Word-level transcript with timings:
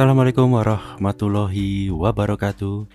Assalamualaikum 0.00 0.56
warahmatullahi 0.56 1.92
wabarakatuh. 1.92 2.88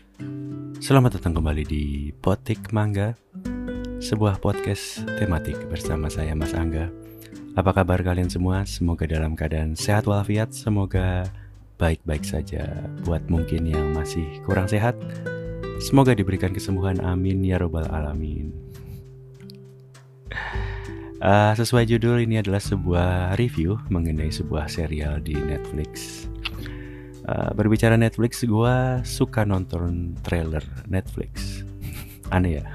Selamat 0.82 1.22
datang 1.22 1.38
kembali 1.38 1.62
di 1.62 2.10
Potik 2.10 2.74
Mangga 2.74 3.14
Sebuah 4.02 4.42
podcast 4.42 5.06
tematik 5.22 5.70
bersama 5.70 6.10
saya 6.10 6.34
Mas 6.34 6.58
Angga. 6.58 6.90
Apa 7.54 7.78
kabar 7.78 8.02
kalian 8.02 8.26
semua? 8.26 8.66
Semoga 8.66 9.06
dalam 9.06 9.38
keadaan 9.38 9.78
sehat 9.78 10.10
walafiat 10.10 10.50
Semoga 10.50 11.30
baik-baik 11.78 12.26
saja 12.26 12.90
Buat 13.06 13.30
mungkin 13.30 13.70
yang 13.70 13.94
masih 13.94 14.26
kurang 14.42 14.66
sehat. 14.66 14.98
Semoga 15.78 16.18
diberikan 16.18 16.58
kesembuhan 16.58 17.06
amin 17.06 17.46
ya 17.46 17.62
robbal 17.62 17.86
alamin. 17.86 18.50
Uh, 21.22 21.54
Sesuai 21.54 21.86
judul 21.86 22.26
ini 22.26 22.42
adalah 22.42 22.66
sebuah 22.66 23.38
review 23.38 23.78
mengenai 23.94 24.34
sebuah 24.34 24.66
serial 24.66 25.22
di 25.22 25.38
Netflix 25.38 26.25
Uh, 27.26 27.50
berbicara 27.58 27.98
Netflix, 27.98 28.46
gue 28.46 28.76
suka 29.02 29.42
nonton 29.42 30.14
trailer 30.22 30.62
Netflix. 30.86 31.66
Aneh 32.36 32.62
ya. 32.62 32.66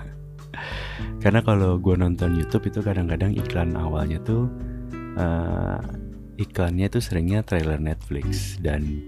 Karena 1.22 1.38
kalau 1.45 1.78
gue 1.78 1.95
nonton 1.95 2.34
YouTube 2.34 2.66
itu 2.66 2.82
kadang-kadang 2.82 3.30
iklan 3.38 3.78
awalnya 3.78 4.18
tuh 4.27 4.50
uh, 5.14 5.78
iklannya 6.41 6.88
tuh 6.88 6.98
seringnya 6.98 7.44
trailer 7.44 7.77
Netflix 7.77 8.56
dan 8.58 9.05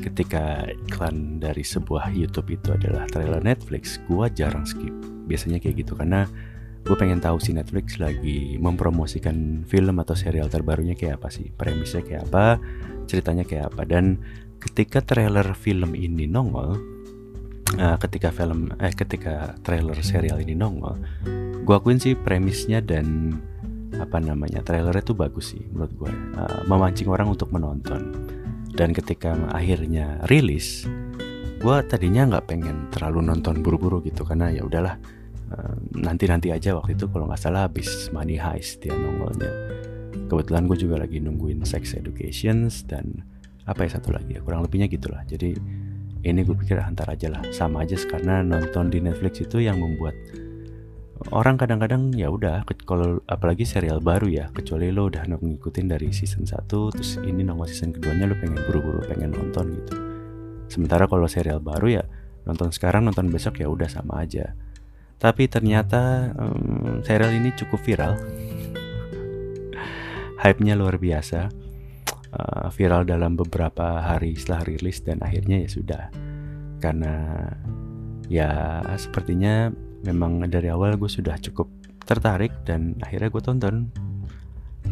ketika 0.00 0.68
iklan 0.88 1.38
dari 1.40 1.64
sebuah 1.64 2.12
YouTube 2.12 2.52
itu 2.52 2.72
adalah 2.74 3.08
trailer 3.08 3.40
Netflix, 3.40 4.00
gue 4.08 4.26
jarang 4.32 4.64
skip. 4.68 4.92
Biasanya 5.28 5.60
kayak 5.60 5.84
gitu 5.84 5.96
karena 5.96 6.28
gue 6.84 6.96
pengen 7.00 7.20
tahu 7.20 7.40
si 7.40 7.56
Netflix 7.56 7.96
lagi 7.96 8.60
mempromosikan 8.60 9.64
film 9.64 9.96
atau 10.00 10.12
serial 10.12 10.52
terbarunya 10.52 10.92
kayak 10.92 11.20
apa 11.20 11.28
sih, 11.32 11.48
premisnya 11.56 12.04
kayak 12.04 12.28
apa, 12.28 12.60
ceritanya 13.08 13.44
kayak 13.48 13.72
apa 13.72 13.82
dan 13.88 14.20
ketika 14.64 15.04
trailer 15.04 15.52
film 15.52 15.92
ini 15.92 16.24
nongol 16.24 16.80
uh, 17.76 17.96
ketika 18.00 18.32
film 18.32 18.72
eh 18.80 18.92
ketika 18.96 19.56
trailer 19.60 19.96
serial 20.00 20.40
ini 20.40 20.56
nongol 20.56 20.96
gue 21.64 21.74
akuin 21.74 21.96
sih 21.96 22.12
premisnya 22.12 22.84
dan 22.84 23.36
apa 23.98 24.18
namanya 24.18 24.60
trailernya 24.60 25.04
tuh 25.04 25.16
bagus 25.16 25.54
sih 25.54 25.62
menurut 25.70 25.92
gue 25.96 26.12
uh, 26.38 26.60
memancing 26.66 27.08
orang 27.10 27.30
untuk 27.30 27.50
menonton. 27.54 28.14
Dan 28.74 28.90
ketika 28.90 29.38
akhirnya 29.54 30.18
rilis 30.26 30.86
gue 31.62 31.76
tadinya 31.88 32.28
nggak 32.28 32.44
pengen 32.50 32.92
terlalu 32.92 33.24
nonton 33.24 33.64
buru-buru 33.64 34.04
gitu 34.04 34.26
karena 34.26 34.52
ya 34.52 34.66
udahlah 34.66 34.98
uh, 35.54 35.74
nanti-nanti 35.94 36.52
aja 36.52 36.74
waktu 36.76 36.98
itu 36.98 37.08
kalau 37.08 37.30
nggak 37.30 37.40
salah 37.40 37.70
habis 37.70 38.10
Money 38.10 38.36
Heist 38.36 38.82
dia 38.82 38.92
nongolnya. 38.92 39.50
Kebetulan 40.26 40.66
gue 40.66 40.78
juga 40.78 40.96
lagi 40.98 41.22
nungguin 41.22 41.62
Sex 41.62 41.94
Educations 41.94 42.82
dan 42.84 43.22
apa 43.64 43.88
ya 43.88 43.96
satu 43.96 44.12
lagi 44.12 44.36
ya 44.36 44.40
kurang 44.44 44.64
lebihnya 44.64 44.88
gitulah. 44.88 45.24
Jadi 45.24 45.56
ini 46.24 46.40
gue 46.40 46.56
pikir 46.56 46.80
antar 46.80 47.12
aja 47.12 47.32
lah. 47.32 47.44
Sama 47.52 47.84
aja 47.84 47.96
karena 48.04 48.40
nonton 48.40 48.88
di 48.88 49.00
Netflix 49.00 49.44
itu 49.44 49.60
yang 49.60 49.80
membuat 49.80 50.16
orang 51.32 51.56
kadang-kadang 51.56 52.12
ya 52.12 52.28
udah 52.28 52.68
kalau 52.84 53.22
apalagi 53.24 53.64
serial 53.64 54.04
baru 54.04 54.28
ya 54.28 54.44
kecuali 54.52 54.92
lo 54.92 55.08
udah 55.08 55.24
ngikutin 55.24 55.86
dari 55.88 56.12
season 56.12 56.44
1 56.44 56.68
terus 56.68 57.16
ini 57.24 57.40
nongol 57.40 57.70
season 57.70 57.96
keduanya 57.96 58.28
lo 58.28 58.36
pengen 58.36 58.60
buru-buru 58.68 59.00
pengen 59.08 59.32
nonton 59.32 59.72
gitu. 59.72 59.94
Sementara 60.68 61.08
kalau 61.08 61.24
serial 61.24 61.64
baru 61.64 62.02
ya 62.02 62.04
nonton 62.44 62.68
sekarang 62.74 63.08
nonton 63.08 63.32
besok 63.32 63.62
ya 63.62 63.72
udah 63.72 63.88
sama 63.88 64.26
aja. 64.26 64.52
Tapi 65.16 65.48
ternyata 65.48 66.34
um, 66.36 67.00
serial 67.00 67.32
ini 67.32 67.56
cukup 67.56 67.80
viral. 67.80 68.12
Hype-nya 70.44 70.76
luar 70.76 71.00
biasa 71.00 71.63
uh, 72.34 72.68
viral 72.74 73.06
dalam 73.06 73.38
beberapa 73.38 74.02
hari 74.02 74.34
setelah 74.34 74.66
rilis 74.66 75.00
dan 75.02 75.22
akhirnya 75.22 75.62
ya 75.64 75.70
sudah. 75.70 76.02
Karena 76.82 77.14
ya 78.26 78.80
sepertinya 78.98 79.70
memang 80.04 80.44
dari 80.50 80.68
awal 80.68 80.98
gue 80.98 81.08
sudah 81.08 81.38
cukup 81.40 81.70
tertarik 82.04 82.52
dan 82.68 82.98
akhirnya 83.00 83.32
gue 83.32 83.42
tonton 83.42 83.88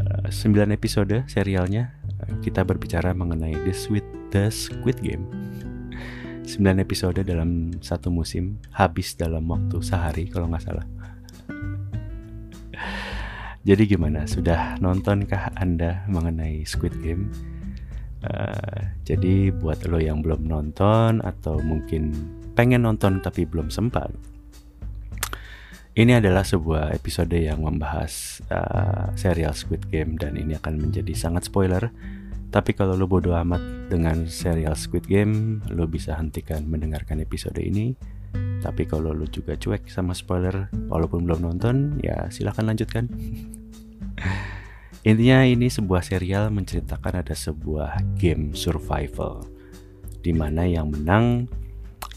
uh, 0.00 0.28
9 0.30 0.72
episode 0.72 1.25
serialnya 1.28 1.92
kita 2.41 2.64
berbicara 2.64 3.12
mengenai 3.12 3.53
The 3.69 3.74
Sweet 3.74 4.06
The 4.32 4.48
Squid 4.48 5.04
Game. 5.04 5.28
9 6.48 6.56
episode 6.80 7.20
dalam 7.26 7.76
satu 7.84 8.09
musim 8.09 8.56
habis 8.72 9.12
dalam 9.19 9.44
waktu 9.50 9.82
sehari 9.84 10.30
kalau 10.30 10.48
nggak 10.48 10.64
salah 10.64 10.86
jadi 13.62 13.82
gimana? 13.86 14.26
Sudah 14.26 14.78
nontonkah 14.82 15.54
Anda 15.54 16.02
mengenai 16.10 16.66
Squid 16.66 16.98
Game? 16.98 17.30
Uh, 18.22 18.90
jadi 19.02 19.50
buat 19.50 19.82
lo 19.86 19.98
yang 19.98 20.22
belum 20.22 20.46
nonton 20.46 21.18
atau 21.26 21.58
mungkin 21.58 22.14
pengen 22.54 22.86
nonton 22.86 23.18
tapi 23.18 23.42
belum 23.42 23.66
sempat, 23.70 24.14
ini 25.92 26.16
adalah 26.16 26.40
sebuah 26.40 26.96
episode 26.96 27.36
yang 27.36 27.60
membahas 27.60 28.40
uh, 28.48 29.12
serial 29.12 29.52
Squid 29.52 29.92
Game 29.92 30.16
dan 30.16 30.40
ini 30.40 30.56
akan 30.56 30.88
menjadi 30.88 31.12
sangat 31.12 31.52
spoiler. 31.52 31.92
Tapi 32.48 32.72
kalau 32.72 32.96
lo 32.96 33.04
bodo 33.04 33.36
amat 33.36 33.92
dengan 33.92 34.24
serial 34.24 34.72
Squid 34.72 35.04
Game, 35.04 35.60
lo 35.68 35.84
bisa 35.84 36.16
hentikan 36.16 36.64
mendengarkan 36.64 37.20
episode 37.20 37.60
ini. 37.60 37.92
Tapi 38.62 38.87
kalau 38.87 39.10
lo 39.10 39.26
juga 39.26 39.59
cuek 39.59 39.91
sama 39.91 40.15
spoiler 40.15 40.70
walaupun 40.87 41.26
belum 41.26 41.43
nonton, 41.43 41.98
ya 41.98 42.31
silahkan 42.31 42.69
lanjutkan. 42.69 43.10
Intinya 45.03 45.43
ini 45.43 45.66
sebuah 45.66 46.06
serial 46.06 46.54
menceritakan 46.54 47.26
ada 47.26 47.34
sebuah 47.34 47.98
game 48.15 48.54
survival 48.54 49.42
di 50.22 50.31
mana 50.31 50.62
yang 50.62 50.94
menang 50.94 51.50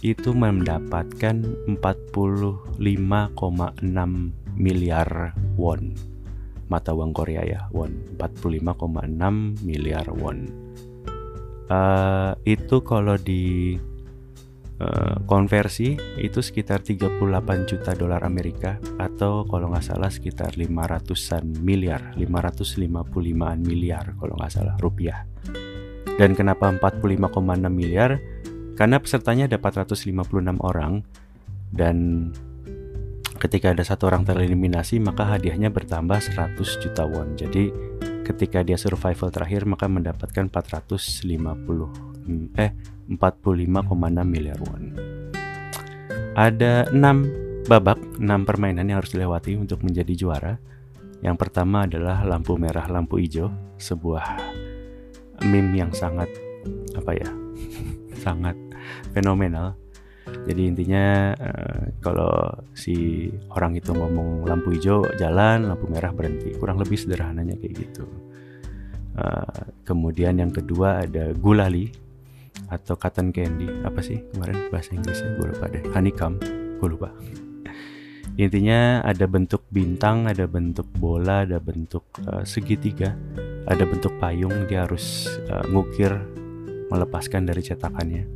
itu 0.06 0.38
mendapatkan 0.38 1.42
45,6 1.82 2.78
miliar 4.54 5.34
won. 5.58 5.98
Mata 6.70 6.94
uang 6.94 7.10
Korea 7.10 7.42
ya 7.42 7.66
won. 7.74 7.98
45,6 8.22 9.66
miliar 9.66 10.06
won. 10.14 10.46
Uh, 11.66 12.38
itu 12.46 12.86
kalau 12.86 13.18
di 13.18 13.74
uh, 14.80 15.24
konversi 15.28 15.96
itu 16.20 16.40
sekitar 16.44 16.84
38 16.84 17.20
juta 17.70 17.92
dolar 17.96 18.24
Amerika 18.24 18.80
atau 19.00 19.48
kalau 19.48 19.72
nggak 19.72 19.86
salah 19.86 20.12
sekitar 20.12 20.56
500-an 20.56 21.64
miliar 21.64 22.16
555-an 22.20 23.60
miliar 23.64 24.16
kalau 24.20 24.34
nggak 24.36 24.52
salah 24.52 24.76
rupiah. 24.80 25.24
Dan 26.16 26.32
kenapa 26.32 26.72
45,6 26.72 27.68
miliar? 27.68 28.20
Karena 28.76 29.00
pesertanya 29.00 29.48
ada 29.52 29.60
456 29.60 30.64
orang 30.64 31.04
dan 31.76 32.30
ketika 33.36 33.76
ada 33.76 33.84
satu 33.84 34.08
orang 34.08 34.24
tereliminasi 34.24 35.00
maka 35.04 35.28
hadiahnya 35.28 35.72
bertambah 35.72 36.20
100 36.24 36.56
juta 36.84 37.04
won. 37.04 37.36
Jadi 37.36 37.72
ketika 38.24 38.64
dia 38.64 38.80
survival 38.80 39.30
terakhir 39.32 39.68
maka 39.68 39.92
mendapatkan 39.92 40.48
450 40.48 42.15
eh 42.58 42.72
45,6 43.10 44.26
miliar 44.26 44.58
won. 44.66 44.84
Ada 46.36 46.92
6 46.92 47.70
babak, 47.70 48.00
6 48.20 48.50
permainan 48.50 48.86
yang 48.90 49.00
harus 49.00 49.14
dilewati 49.14 49.56
untuk 49.56 49.82
menjadi 49.86 50.14
juara. 50.14 50.54
Yang 51.24 51.48
pertama 51.48 51.88
adalah 51.88 52.22
lampu 52.28 52.60
merah, 52.60 52.86
lampu 52.92 53.18
hijau, 53.18 53.50
sebuah 53.80 54.38
meme 55.48 55.80
yang 55.80 55.92
sangat 55.96 56.28
apa 56.94 57.12
ya? 57.16 57.30
sangat 58.26 58.58
fenomenal. 59.16 59.78
Jadi 60.26 60.62
intinya 60.66 61.38
uh, 61.38 61.82
kalau 62.02 62.34
si 62.74 63.30
orang 63.54 63.78
itu 63.78 63.94
ngomong 63.94 64.46
lampu 64.46 64.74
hijau 64.74 65.06
jalan, 65.22 65.70
lampu 65.70 65.86
merah 65.86 66.10
berhenti. 66.10 66.54
Kurang 66.58 66.82
lebih 66.82 66.98
sederhananya 66.98 67.54
kayak 67.62 67.74
gitu. 67.86 68.06
Uh, 69.16 69.72
kemudian 69.88 70.36
yang 70.36 70.52
kedua 70.52 71.08
ada 71.08 71.32
gulali 71.32 72.05
atau 72.70 72.98
cotton 72.98 73.30
candy. 73.30 73.70
Apa 73.86 74.02
sih 74.02 74.22
kemarin 74.34 74.70
bahasa 74.70 74.94
Inggrisnya? 74.94 75.38
Gue 75.38 75.48
lupa 75.54 75.66
deh. 75.70 75.84
Honeycomb. 75.94 76.42
Gue 76.82 76.90
lupa. 76.90 77.10
Intinya 78.36 79.00
ada 79.00 79.32
bentuk 79.32 79.64
bintang 79.72 80.28
ada 80.28 80.44
bentuk 80.44 80.84
bola 81.00 81.48
ada 81.48 81.56
bentuk 81.56 82.04
uh, 82.28 82.44
segitiga 82.44 83.16
ada 83.64 83.88
bentuk 83.88 84.12
payung. 84.20 84.68
Dia 84.68 84.84
harus 84.84 85.32
uh, 85.48 85.64
ngukir 85.72 86.12
melepaskan 86.92 87.48
dari 87.48 87.64
cetakannya. 87.64 88.28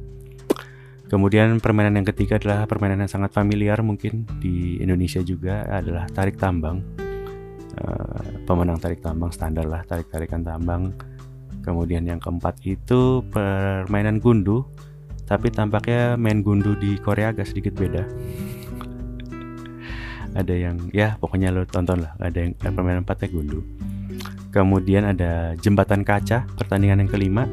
Kemudian 1.10 1.58
permainan 1.60 2.00
yang 2.00 2.08
ketiga 2.14 2.38
adalah 2.38 2.70
permainan 2.70 3.04
yang 3.04 3.12
sangat 3.12 3.34
familiar 3.34 3.82
mungkin 3.82 4.30
di 4.40 4.78
Indonesia 4.80 5.20
juga 5.26 5.66
adalah 5.68 6.08
tarik 6.08 6.40
tambang. 6.40 6.80
Uh, 7.80 8.46
pemenang 8.48 8.80
tarik 8.80 9.00
tambang 9.00 9.30
standar 9.30 9.64
lah 9.68 9.86
tarik 9.86 10.10
tarikan 10.10 10.42
tambang 10.42 10.96
Kemudian 11.70 12.02
yang 12.02 12.18
keempat 12.18 12.66
itu 12.66 13.22
permainan 13.30 14.18
gundu, 14.18 14.66
tapi 15.30 15.54
tampaknya 15.54 16.18
main 16.18 16.42
gundu 16.42 16.74
di 16.74 16.98
Korea 16.98 17.30
agak 17.30 17.46
sedikit 17.46 17.78
beda. 17.78 18.10
ada 20.34 20.54
yang 20.54 20.78
ya 20.94 21.18
pokoknya 21.18 21.50
lo 21.54 21.66
tonton 21.66 22.06
lah, 22.06 22.14
ada 22.18 22.38
yang 22.42 22.58
eh, 22.58 22.74
permainan 22.74 23.06
empatnya 23.06 23.30
gundu. 23.30 23.62
Kemudian 24.50 25.06
ada 25.06 25.54
jembatan 25.62 26.02
kaca, 26.02 26.50
pertandingan 26.58 27.06
yang 27.06 27.12
kelima. 27.14 27.46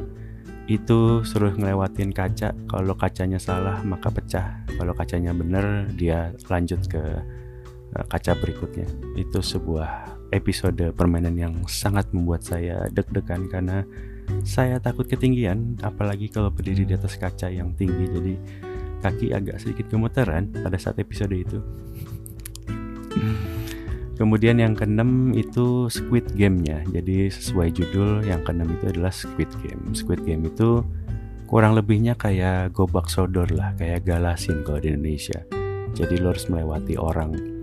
itu 0.66 1.22
suruh 1.22 1.54
ngelewatin 1.54 2.10
kaca 2.10 2.50
kalau 2.66 2.98
kacanya 2.98 3.38
salah 3.38 3.86
maka 3.86 4.10
pecah 4.10 4.66
kalau 4.74 4.98
kacanya 4.98 5.30
bener 5.30 5.86
dia 5.94 6.34
lanjut 6.50 6.82
ke 6.90 6.98
uh, 7.94 8.04
kaca 8.10 8.34
berikutnya 8.34 8.82
itu 9.14 9.38
sebuah 9.38 10.15
episode 10.30 10.94
permainan 10.94 11.36
yang 11.38 11.54
sangat 11.70 12.10
membuat 12.10 12.42
saya 12.42 12.86
deg-degan 12.90 13.46
karena 13.50 13.86
saya 14.42 14.82
takut 14.82 15.06
ketinggian 15.06 15.78
apalagi 15.86 16.26
kalau 16.26 16.50
berdiri 16.50 16.82
di 16.82 16.94
atas 16.94 17.14
kaca 17.14 17.46
yang 17.46 17.74
tinggi 17.78 18.10
jadi 18.10 18.34
kaki 19.04 19.30
agak 19.30 19.62
sedikit 19.62 19.86
gemeteran 19.92 20.50
pada 20.50 20.74
saat 20.80 20.98
episode 20.98 21.34
itu 21.36 21.62
Kemudian 24.16 24.56
yang 24.56 24.72
keenam 24.72 25.36
itu 25.36 25.92
Squid 25.92 26.32
Game-nya. 26.32 26.80
Jadi 26.88 27.28
sesuai 27.28 27.68
judul 27.68 28.24
yang 28.24 28.40
keenam 28.48 28.72
itu 28.72 28.88
adalah 28.88 29.12
Squid 29.12 29.52
Game. 29.60 29.92
Squid 29.92 30.24
Game 30.24 30.48
itu 30.48 30.80
kurang 31.44 31.76
lebihnya 31.76 32.16
kayak 32.16 32.72
gobak 32.72 33.12
sodor 33.12 33.44
lah, 33.52 33.76
kayak 33.76 34.08
galasin 34.08 34.64
kalau 34.64 34.80
di 34.80 34.96
Indonesia. 34.96 35.44
Jadi 35.92 36.16
lo 36.16 36.32
harus 36.32 36.48
melewati 36.48 36.96
orang. 36.96 37.55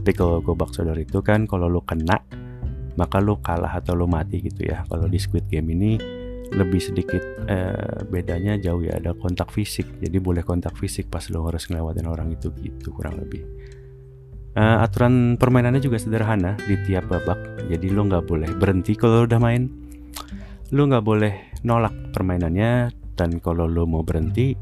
Tapi 0.00 0.16
kalau 0.16 0.40
gobak 0.40 0.72
sodor 0.72 0.96
itu 0.96 1.20
kan 1.20 1.44
kalau 1.44 1.68
lo 1.68 1.84
kena 1.84 2.16
maka 2.96 3.20
lo 3.20 3.36
kalah 3.44 3.76
atau 3.76 3.92
lo 3.92 4.08
mati 4.08 4.40
gitu 4.40 4.64
ya. 4.64 4.88
Kalau 4.88 5.04
di 5.06 5.20
Squid 5.20 5.52
Game 5.52 5.68
ini 5.76 6.00
lebih 6.50 6.82
sedikit 6.82 7.22
eh, 7.46 8.00
bedanya 8.10 8.58
jauh 8.58 8.82
ya 8.82 8.98
ada 8.98 9.14
kontak 9.14 9.54
fisik 9.54 9.86
jadi 10.02 10.18
boleh 10.18 10.42
kontak 10.42 10.74
fisik 10.74 11.06
pas 11.06 11.22
lo 11.30 11.46
harus 11.46 11.70
ngelewatin 11.70 12.10
orang 12.10 12.34
itu 12.34 12.50
gitu 12.58 12.90
kurang 12.90 13.22
lebih 13.22 13.46
Uh, 14.50 14.82
aturan 14.82 15.38
permainannya 15.38 15.78
juga 15.78 15.94
sederhana 16.02 16.58
di 16.66 16.74
tiap 16.82 17.06
babak. 17.06 17.70
Jadi 17.70 17.86
lo 17.94 18.02
nggak 18.02 18.26
boleh 18.26 18.50
berhenti 18.58 18.98
kalau 18.98 19.22
udah 19.22 19.38
main. 19.38 19.70
Lo 20.74 20.90
nggak 20.90 21.06
boleh 21.06 21.54
nolak 21.62 21.94
permainannya 22.10 22.90
dan 23.14 23.38
kalau 23.38 23.70
lo 23.70 23.86
mau 23.86 24.02
berhenti, 24.02 24.58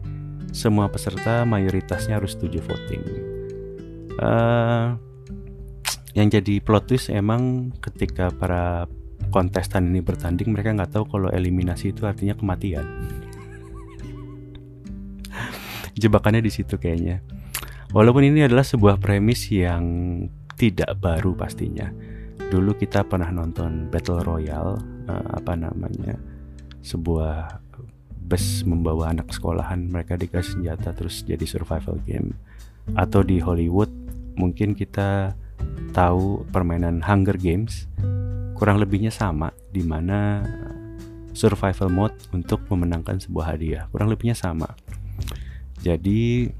semua 0.52 0.93
peserta 0.93 1.49
mayoritasnya 1.49 2.20
harus 2.20 2.37
setuju 2.37 2.61
voting. 2.69 3.02
Uh, 4.20 4.93
yang 6.19 6.26
jadi 6.35 6.59
plot 6.59 6.91
twist 6.91 7.15
emang 7.15 7.70
ketika 7.79 8.35
para 8.35 8.91
kontestan 9.31 9.94
ini 9.94 10.03
bertanding 10.03 10.50
mereka 10.50 10.75
nggak 10.75 10.99
tahu 10.99 11.06
kalau 11.06 11.31
eliminasi 11.31 11.94
itu 11.94 12.03
artinya 12.11 12.35
kematian. 12.35 12.82
Jebakannya 16.03 16.43
di 16.43 16.50
situ 16.50 16.75
kayaknya. 16.75 17.23
Walaupun 17.94 18.26
ini 18.26 18.43
adalah 18.43 18.67
sebuah 18.67 18.99
premis 18.99 19.47
yang 19.47 19.87
tidak 20.59 20.99
baru 20.99 21.38
pastinya. 21.38 21.87
Dulu 22.50 22.75
kita 22.75 23.06
pernah 23.06 23.31
nonton 23.31 23.87
Battle 23.87 24.26
Royale, 24.26 24.76
uh, 25.06 25.29
apa 25.38 25.55
namanya, 25.55 26.19
sebuah 26.82 27.62
bus 28.29 28.67
membawa 28.67 29.15
anak 29.15 29.32
sekolahan, 29.32 29.88
mereka 29.88 30.19
dikasih 30.19 30.61
senjata 30.61 30.93
terus 30.93 31.23
jadi 31.25 31.47
survival 31.47 31.97
game. 32.05 32.37
Atau 32.93 33.25
di 33.25 33.41
Hollywood, 33.41 33.88
mungkin 34.37 34.76
kita 34.76 35.32
tahu 35.93 36.47
permainan 36.51 37.03
Hunger 37.03 37.37
Games, 37.37 37.89
kurang 38.59 38.83
lebihnya 38.83 39.15
sama, 39.15 39.55
di 39.71 39.83
mana 39.87 40.43
survival 41.39 41.89
mode 41.89 42.19
untuk 42.35 42.67
memenangkan 42.67 43.23
sebuah 43.23 43.55
hadiah, 43.55 43.87
kurang 43.95 44.11
lebihnya 44.11 44.35
sama. 44.35 44.67
Jadi 45.79 46.51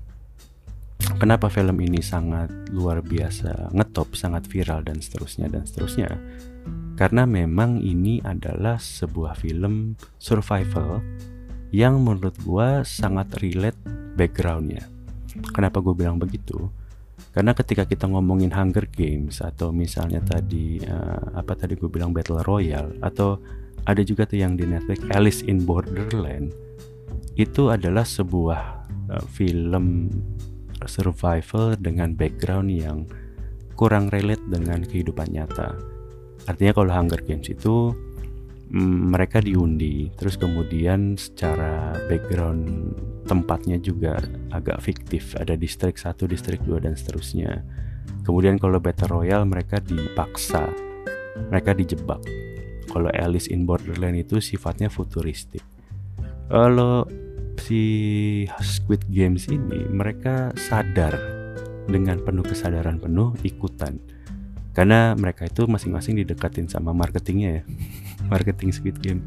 kenapa 1.19 1.51
film 1.51 1.83
ini 1.83 1.99
sangat 1.99 2.51
luar 2.71 3.03
biasa 3.03 3.75
ngetop, 3.75 4.15
sangat 4.15 4.47
viral 4.47 4.87
dan 4.87 5.03
seterusnya 5.03 5.51
dan 5.51 5.67
seterusnya. 5.67 6.15
Karena 6.95 7.27
memang 7.27 7.83
ini 7.83 8.23
adalah 8.23 8.79
sebuah 8.79 9.39
film 9.39 9.95
survival 10.19 11.03
yang 11.71 12.03
menurut 12.03 12.35
gue 12.43 12.83
sangat 12.87 13.39
relate 13.43 13.79
backgroundnya. 14.19 14.87
Kenapa 15.55 15.79
gue 15.79 15.95
bilang 15.95 16.19
begitu? 16.19 16.71
Karena 17.39 17.55
ketika 17.55 17.87
kita 17.87 18.11
ngomongin 18.11 18.51
Hunger 18.51 18.91
Games 18.91 19.39
atau 19.39 19.71
misalnya 19.71 20.19
tadi 20.19 20.83
uh, 20.83 21.39
apa 21.39 21.55
tadi 21.55 21.79
gue 21.79 21.87
bilang 21.87 22.11
Battle 22.11 22.43
Royale 22.43 22.99
atau 22.99 23.39
ada 23.87 24.03
juga 24.03 24.27
tuh 24.27 24.43
yang 24.43 24.59
di 24.59 24.67
Netflix 24.67 25.07
Alice 25.15 25.47
in 25.47 25.63
Borderland 25.63 26.51
itu 27.39 27.71
adalah 27.71 28.03
sebuah 28.03 28.91
uh, 29.15 29.23
film 29.31 30.11
survival 30.83 31.79
dengan 31.79 32.19
background 32.19 32.75
yang 32.75 33.07
kurang 33.79 34.11
relate 34.11 34.43
dengan 34.51 34.83
kehidupan 34.83 35.31
nyata. 35.31 35.79
Artinya 36.51 36.75
kalau 36.75 36.91
Hunger 36.91 37.23
Games 37.23 37.47
itu 37.55 37.95
mm, 38.75 39.15
mereka 39.15 39.39
diundi, 39.39 40.11
terus 40.19 40.35
kemudian 40.35 41.15
secara 41.15 41.95
background 42.11 42.99
tempatnya 43.29 43.77
juga 43.77 44.17
agak 44.49 44.81
fiktif, 44.81 45.37
ada 45.37 45.53
distrik 45.53 46.01
1, 46.01 46.17
distrik 46.25 46.65
2 46.65 46.81
dan 46.81 46.97
seterusnya. 46.97 47.61
Kemudian 48.25 48.57
kalau 48.57 48.81
Battle 48.81 49.21
Royale 49.21 49.45
mereka 49.45 49.79
dipaksa, 49.85 50.73
mereka 51.53 51.77
dijebak. 51.77 52.25
Kalau 52.89 53.13
Alice 53.13 53.53
in 53.53 53.69
Borderland 53.69 54.17
itu 54.17 54.41
sifatnya 54.41 54.89
futuristik. 54.89 55.61
Kalau 56.49 57.05
si 57.61 57.83
Squid 58.65 59.05
Games 59.13 59.45
ini 59.53 59.85
mereka 59.93 60.57
sadar 60.57 61.13
dengan 61.85 62.21
penuh 62.25 62.47
kesadaran 62.47 62.97
penuh 62.97 63.37
ikutan 63.45 64.01
karena 64.77 65.17
mereka 65.19 65.49
itu 65.49 65.67
masing-masing 65.67 66.23
didekatin 66.23 66.71
sama 66.71 66.95
marketingnya 66.95 67.61
ya 67.61 67.63
marketing 68.33 68.71
Squid 68.71 68.97
Game 69.03 69.25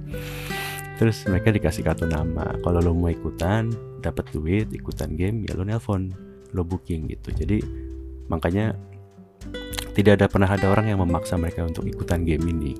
terus 0.99 1.23
mereka 1.27 1.53
dikasih 1.53 1.83
kartu 1.85 2.07
nama 2.07 2.55
kalau 2.63 2.79
lo 2.81 2.91
mau 2.95 3.11
ikutan 3.11 3.71
dapat 4.01 4.27
duit 4.33 4.67
ikutan 4.73 5.13
game 5.15 5.45
ya 5.47 5.55
lo 5.55 5.63
nelpon 5.63 6.11
lo 6.51 6.63
booking 6.63 7.11
gitu 7.11 7.31
jadi 7.35 7.61
makanya 8.27 8.75
tidak 9.91 10.23
ada 10.23 10.25
pernah 10.31 10.49
ada 10.49 10.71
orang 10.71 10.87
yang 10.91 10.99
memaksa 11.03 11.35
mereka 11.35 11.67
untuk 11.67 11.87
ikutan 11.87 12.23
game 12.23 12.43
ini 12.47 12.73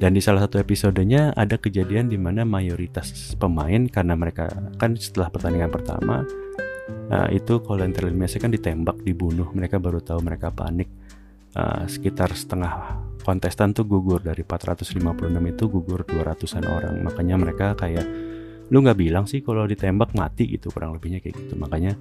dan 0.00 0.16
di 0.16 0.22
salah 0.24 0.48
satu 0.48 0.56
episodenya 0.56 1.36
ada 1.36 1.60
kejadian 1.60 2.08
di 2.08 2.16
mana 2.16 2.46
mayoritas 2.46 3.36
pemain 3.36 3.84
karena 3.84 4.16
mereka 4.16 4.48
kan 4.80 4.96
setelah 4.96 5.28
pertandingan 5.28 5.68
pertama 5.68 6.24
uh, 7.10 7.28
itu 7.30 7.60
kalau 7.62 7.82
yang 7.82 7.94
tereliminasi 7.94 8.38
kan 8.38 8.50
ditembak, 8.54 9.02
dibunuh. 9.02 9.50
Mereka 9.50 9.82
baru 9.82 10.00
tahu 10.00 10.22
mereka 10.22 10.48
panik. 10.50 10.88
Uh, 11.50 11.82
sekitar 11.90 12.30
setengah 12.30 13.02
kontestan 13.26 13.74
tuh 13.74 13.82
gugur 13.82 14.22
dari 14.22 14.46
456 14.46 14.94
itu 15.50 15.64
gugur 15.66 16.06
200-an 16.06 16.64
orang. 16.70 16.94
Makanya 17.02 17.34
mereka 17.36 17.66
kayak 17.74 18.06
lu 18.70 18.78
nggak 18.86 18.98
bilang 18.98 19.26
sih 19.26 19.42
kalau 19.42 19.66
ditembak 19.66 20.14
mati 20.14 20.46
gitu 20.46 20.70
kurang 20.70 20.94
lebihnya 20.94 21.18
kayak 21.18 21.34
gitu. 21.42 21.58
Makanya 21.58 21.98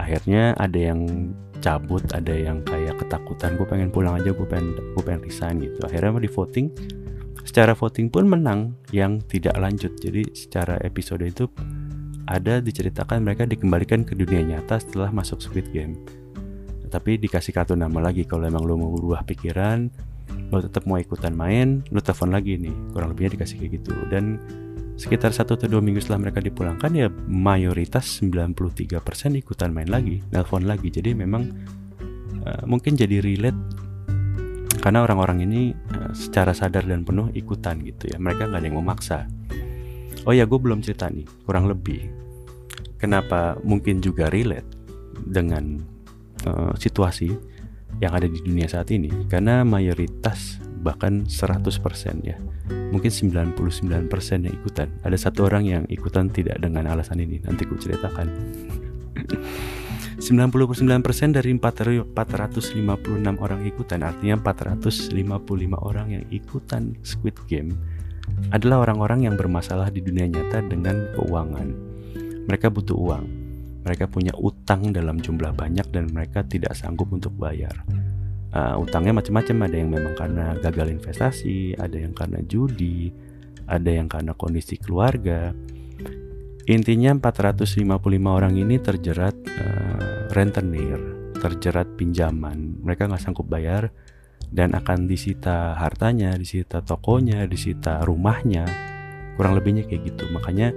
akhirnya 0.00 0.56
ada 0.56 0.78
yang 0.78 1.04
cabut, 1.60 2.00
ada 2.16 2.32
yang 2.32 2.64
kayak 2.64 2.96
ketakutan 2.96 3.60
gue 3.60 3.66
pengen 3.68 3.92
pulang 3.92 4.16
aja, 4.16 4.32
gue 4.32 4.46
pengen 4.48 4.72
gue 4.96 5.02
pengen 5.04 5.20
resign 5.20 5.60
gitu. 5.60 5.84
Akhirnya 5.84 6.10
mau 6.16 6.22
di 6.22 6.32
voting 6.32 6.66
secara 7.48 7.72
voting 7.72 8.12
pun 8.12 8.28
menang 8.28 8.76
yang 8.92 9.24
tidak 9.24 9.56
lanjut 9.56 9.96
jadi 9.96 10.20
secara 10.36 10.76
episode 10.84 11.24
itu 11.24 11.48
ada 12.28 12.60
diceritakan 12.60 13.24
mereka 13.24 13.48
dikembalikan 13.48 14.04
ke 14.04 14.12
dunia 14.12 14.44
nyata 14.44 14.76
setelah 14.76 15.08
masuk 15.08 15.40
Squid 15.40 15.72
Game 15.72 15.96
tapi 16.88 17.20
dikasih 17.20 17.52
kartu 17.52 17.76
nama 17.76 18.00
lagi 18.00 18.24
kalau 18.24 18.48
emang 18.48 18.64
lo 18.64 18.74
mau 18.80 18.90
berubah 18.90 19.22
pikiran 19.28 19.88
lo 20.48 20.60
tetap 20.60 20.84
mau 20.88 20.96
ikutan 20.96 21.32
main 21.32 21.84
lo 21.92 22.00
telepon 22.00 22.32
lagi 22.32 22.56
nih. 22.56 22.74
Kurang 22.92 23.12
lebihnya 23.12 23.36
dikasih 23.38 23.56
kayak 23.60 23.72
gitu. 23.80 23.92
Dan 24.08 24.40
sekitar 24.98 25.30
satu 25.30 25.54
atau 25.54 25.70
dua 25.70 25.82
minggu 25.84 26.02
setelah 26.02 26.26
mereka 26.26 26.42
dipulangkan 26.42 26.90
ya 26.90 27.06
mayoritas 27.30 28.18
93% 28.18 28.98
ikutan 29.38 29.70
main 29.70 29.88
lagi 29.88 30.24
nelpon 30.34 30.66
lagi. 30.66 30.90
Jadi 30.90 31.14
memang 31.14 31.48
uh, 32.42 32.64
mungkin 32.66 32.98
jadi 32.98 33.22
relate 33.22 33.86
karena 34.78 35.04
orang-orang 35.04 35.44
ini 35.44 35.74
uh, 35.96 36.10
secara 36.14 36.56
sadar 36.56 36.86
dan 36.86 37.06
penuh 37.06 37.30
ikutan 37.36 37.78
gitu 37.84 38.10
ya. 38.10 38.16
Mereka 38.18 38.48
nggak 38.50 38.60
ada 38.60 38.66
yang 38.66 38.78
memaksa. 38.80 39.18
Oh 40.26 40.34
ya 40.34 40.44
gue 40.44 40.58
belum 40.58 40.82
cerita 40.82 41.08
nih 41.08 41.24
kurang 41.46 41.70
lebih. 41.70 42.10
Kenapa 42.98 43.54
mungkin 43.62 44.02
juga 44.02 44.26
relate 44.26 44.66
dengan 45.22 45.78
uh, 46.46 46.74
situasi 46.78 47.34
yang 47.98 48.14
ada 48.14 48.30
di 48.30 48.38
dunia 48.38 48.70
saat 48.70 48.92
ini 48.94 49.10
karena 49.26 49.66
mayoritas 49.66 50.62
bahkan 50.78 51.26
100% 51.26 51.66
ya 52.22 52.38
mungkin 52.94 53.10
99% 53.10 53.58
yang 54.46 54.54
ikutan 54.54 54.88
ada 55.02 55.16
satu 55.18 55.50
orang 55.50 55.66
yang 55.66 55.82
ikutan 55.90 56.30
tidak 56.30 56.62
dengan 56.62 56.86
alasan 56.86 57.18
ini 57.18 57.42
nanti 57.42 57.66
gue 57.66 57.74
ceritakan 57.74 58.26
99% 60.18 61.30
dari 61.30 61.54
456 61.54 62.10
orang 63.38 63.60
ikutan 63.66 64.00
artinya 64.02 64.34
455 64.42 65.14
orang 65.78 66.06
yang 66.10 66.24
ikutan 66.34 66.98
Squid 67.06 67.38
Game 67.46 67.78
adalah 68.50 68.82
orang-orang 68.82 69.30
yang 69.30 69.34
bermasalah 69.38 69.94
di 69.94 70.02
dunia 70.02 70.28
nyata 70.28 70.64
dengan 70.66 71.10
keuangan. 71.16 71.68
Mereka 72.50 72.66
butuh 72.72 72.96
uang. 72.96 73.24
Mereka 73.88 74.12
punya 74.12 74.36
utang 74.36 74.92
dalam 74.92 75.16
jumlah 75.16 75.56
banyak 75.56 75.88
dan 75.88 76.12
mereka 76.12 76.44
tidak 76.44 76.76
sanggup 76.76 77.08
untuk 77.08 77.32
bayar. 77.40 77.72
Uh, 78.52 78.76
utangnya 78.84 79.16
macam-macam, 79.16 79.64
ada 79.64 79.76
yang 79.80 79.88
memang 79.88 80.12
karena 80.12 80.52
gagal 80.60 80.92
investasi, 80.92 81.72
ada 81.80 81.96
yang 81.96 82.12
karena 82.12 82.44
judi, 82.44 83.08
ada 83.64 83.88
yang 83.88 84.08
karena 84.08 84.36
kondisi 84.36 84.76
keluarga, 84.76 85.56
intinya 86.68 87.16
455 87.16 87.88
orang 88.28 88.60
ini 88.60 88.76
terjerat 88.76 89.36
uh, 89.56 90.28
rentenir 90.36 91.18
terjerat 91.38 91.94
pinjaman. 91.94 92.82
Mereka 92.82 93.06
nggak 93.08 93.22
sanggup 93.22 93.46
bayar 93.46 93.88
dan 94.50 94.74
akan 94.74 95.06
disita 95.06 95.78
hartanya 95.78 96.34
disita 96.34 96.82
tokonya 96.82 97.46
disita 97.46 98.02
rumahnya. 98.04 98.66
Kurang 99.38 99.54
lebihnya 99.54 99.86
kayak 99.86 100.12
gitu. 100.12 100.26
Makanya 100.34 100.74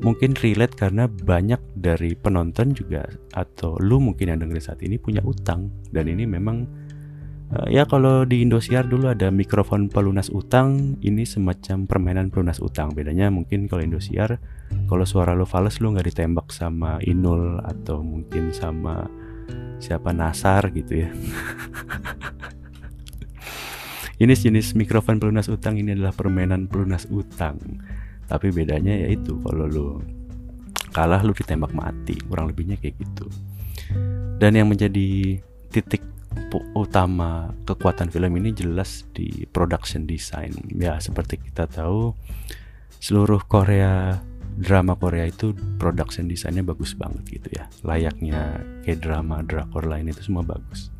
mungkin 0.00 0.32
relate 0.40 0.76
karena 0.76 1.04
banyak 1.06 1.60
dari 1.76 2.16
penonton 2.16 2.72
juga 2.72 3.04
atau 3.36 3.76
lu 3.80 4.00
mungkin 4.00 4.32
yang 4.32 4.40
dengerin 4.40 4.64
saat 4.64 4.80
ini 4.80 4.96
punya 4.96 5.20
utang 5.24 5.68
dan 5.92 6.08
ini 6.08 6.24
memang 6.24 6.80
Uh, 7.50 7.66
ya 7.66 7.82
kalau 7.82 8.22
di 8.22 8.46
Indosiar 8.46 8.86
dulu 8.86 9.10
ada 9.10 9.26
mikrofon 9.26 9.90
pelunas 9.90 10.30
utang, 10.30 10.94
ini 11.02 11.26
semacam 11.26 11.90
permainan 11.90 12.30
pelunas 12.30 12.62
utang. 12.62 12.94
Bedanya 12.94 13.26
mungkin 13.26 13.66
kalau 13.66 13.82
Indosiar, 13.82 14.38
kalau 14.86 15.02
suara 15.02 15.34
lo 15.34 15.42
fals 15.50 15.82
lo 15.82 15.90
nggak 15.90 16.14
ditembak 16.14 16.54
sama 16.54 17.02
Inul 17.02 17.58
atau 17.58 18.06
mungkin 18.06 18.54
sama 18.54 19.10
siapa 19.82 20.14
Nasar 20.14 20.70
gitu 20.70 21.02
ya. 21.02 21.10
ini 24.22 24.30
jenis 24.30 24.78
mikrofon 24.78 25.18
pelunas 25.18 25.50
utang 25.50 25.74
ini 25.74 25.98
adalah 25.98 26.14
permainan 26.14 26.70
pelunas 26.70 27.10
utang. 27.10 27.58
Tapi 28.30 28.54
bedanya 28.54 28.94
yaitu 28.94 29.34
kalau 29.42 29.66
lo 29.66 29.88
kalah 30.94 31.26
lo 31.26 31.34
ditembak 31.34 31.74
mati, 31.74 32.14
kurang 32.30 32.54
lebihnya 32.54 32.78
kayak 32.78 32.94
gitu. 33.02 33.26
Dan 34.38 34.54
yang 34.54 34.70
menjadi 34.70 35.42
titik 35.74 36.06
utama 36.74 37.50
kekuatan 37.66 38.10
film 38.10 38.30
ini 38.38 38.54
jelas 38.54 39.06
di 39.10 39.46
production 39.50 40.06
design. 40.06 40.54
Ya, 40.78 40.98
seperti 41.02 41.42
kita 41.42 41.66
tahu 41.66 42.14
seluruh 43.02 43.42
Korea 43.46 44.22
drama 44.60 44.98
Korea 44.98 45.30
itu 45.30 45.54
production 45.78 46.26
desainnya 46.26 46.66
bagus 46.66 46.92
banget 46.98 47.40
gitu 47.40 47.48
ya. 47.54 47.70
Layaknya 47.86 48.60
kayak 48.82 49.00
drama 49.00 49.40
drakor 49.46 49.86
lain 49.86 50.10
itu 50.10 50.26
semua 50.26 50.42
bagus. 50.42 50.90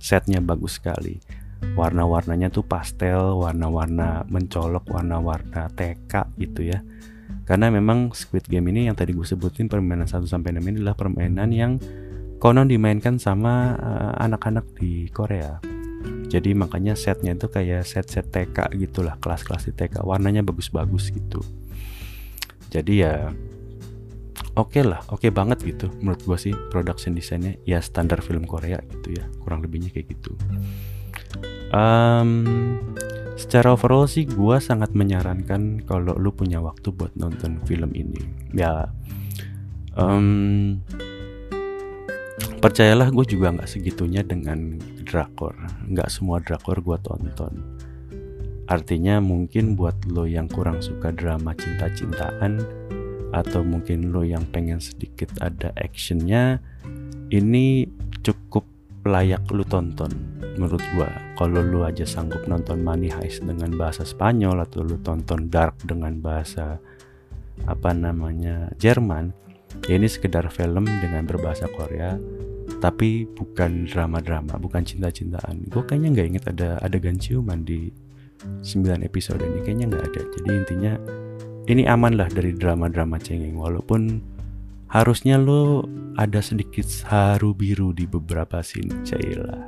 Setnya 0.00 0.40
bagus 0.40 0.80
sekali. 0.80 1.20
Warna-warnanya 1.60 2.48
tuh 2.48 2.64
pastel, 2.64 3.36
warna-warna 3.36 4.24
mencolok, 4.26 4.88
warna-warna 4.90 5.68
TK 5.72 6.12
gitu 6.40 6.70
ya. 6.72 6.80
Karena 7.44 7.66
memang 7.66 8.14
Squid 8.14 8.46
Game 8.46 8.70
ini 8.70 8.86
yang 8.86 8.94
tadi 8.94 9.10
gue 9.10 9.26
sebutin 9.26 9.66
permainan 9.66 10.06
1 10.06 10.22
sampai 10.22 10.54
6 10.54 10.70
ini 10.70 10.76
adalah 10.82 10.94
permainan 10.94 11.50
yang 11.50 11.72
konon 12.40 12.70
dimainkan 12.70 13.20
sama 13.20 13.76
eh, 13.76 14.12
anak-anak 14.24 14.66
uh, 14.70 14.74
di 14.80 15.10
Korea. 15.12 15.60
Jadi 16.30 16.54
makanya 16.54 16.94
setnya 16.94 17.34
itu 17.34 17.50
kayak 17.50 17.82
set-set 17.82 18.30
TK 18.30 18.70
gitulah, 18.78 19.18
kelas-kelas 19.18 19.66
di 19.66 19.72
TK. 19.74 20.06
Warnanya 20.06 20.46
bagus-bagus 20.46 21.10
gitu. 21.10 21.42
Jadi 22.70 23.02
ya 23.02 23.34
oke 24.54 24.78
okay 24.78 24.82
lah, 24.86 25.02
oke 25.10 25.26
okay 25.26 25.30
banget 25.34 25.58
gitu. 25.66 25.90
Menurut 25.98 26.22
gua 26.22 26.38
sih 26.38 26.54
production 26.70 27.18
desainnya 27.18 27.58
ya 27.66 27.82
standar 27.82 28.22
film 28.22 28.46
Korea 28.46 28.78
gitu 28.86 29.18
ya, 29.18 29.26
kurang 29.42 29.66
lebihnya 29.66 29.90
kayak 29.90 30.14
gitu. 30.14 30.38
Um, 31.70 32.30
secara 33.38 33.78
overall 33.78 34.10
sih 34.10 34.26
gua 34.26 34.58
sangat 34.58 34.90
menyarankan 34.92 35.86
kalau 35.86 36.18
lu 36.18 36.34
punya 36.34 36.58
waktu 36.58 36.90
buat 36.90 37.14
nonton 37.14 37.62
film 37.66 37.94
ini. 37.94 38.26
Ya 38.50 38.90
um, 39.94 40.78
percayalah 42.60 43.08
gue 43.08 43.24
juga 43.24 43.56
nggak 43.56 43.70
segitunya 43.70 44.20
dengan 44.20 44.76
drakor 45.08 45.56
nggak 45.88 46.12
semua 46.12 46.44
drakor 46.44 46.78
gue 46.84 46.98
tonton 47.00 47.54
artinya 48.70 49.18
mungkin 49.18 49.74
buat 49.74 49.96
lo 50.06 50.28
yang 50.28 50.46
kurang 50.46 50.78
suka 50.78 51.10
drama 51.10 51.56
cinta-cintaan 51.56 52.62
atau 53.32 53.64
mungkin 53.64 54.12
lo 54.14 54.22
yang 54.22 54.44
pengen 54.52 54.78
sedikit 54.78 55.32
ada 55.40 55.74
actionnya 55.80 56.60
ini 57.32 57.88
cukup 58.22 58.68
layak 59.06 59.48
lo 59.48 59.64
tonton 59.64 60.12
menurut 60.60 60.82
gue 60.92 61.08
kalau 61.40 61.64
lo 61.64 61.88
aja 61.88 62.04
sanggup 62.04 62.44
nonton 62.44 62.84
Money 62.84 63.08
Heist 63.08 63.40
dengan 63.44 63.72
bahasa 63.76 64.04
Spanyol 64.04 64.60
atau 64.60 64.84
lo 64.84 65.00
tonton 65.00 65.48
Dark 65.48 65.80
dengan 65.84 66.20
bahasa 66.20 66.76
apa 67.64 67.90
namanya 67.96 68.72
Jerman 68.76 69.32
ya 69.88 69.96
ini 69.96 70.08
sekedar 70.08 70.48
film 70.52 70.84
dengan 71.00 71.24
berbahasa 71.24 71.70
Korea 71.72 72.20
tapi 72.80 73.26
bukan 73.26 73.90
drama-drama, 73.90 74.54
bukan 74.56 74.86
cinta-cintaan. 74.86 75.66
Gue 75.66 75.82
kayaknya 75.82 76.08
nggak 76.14 76.28
inget 76.30 76.44
ada 76.46 76.68
adegan 76.80 77.18
ciuman 77.18 77.66
di 77.66 77.90
9 78.62 79.02
episode 79.02 79.42
ini, 79.42 79.58
kayaknya 79.66 79.86
nggak 79.90 80.04
ada. 80.06 80.22
Jadi 80.38 80.50
intinya 80.54 80.92
ini 81.66 81.82
aman 81.90 82.14
lah 82.14 82.30
dari 82.30 82.54
drama-drama 82.54 83.18
cengeng, 83.18 83.58
walaupun 83.58 84.22
harusnya 84.90 85.38
lo 85.38 85.86
ada 86.18 86.42
sedikit 86.42 86.86
haru 87.06 87.54
biru 87.54 87.94
di 87.94 88.04
beberapa 88.04 88.60
scene, 88.60 89.06
cailah. 89.06 89.62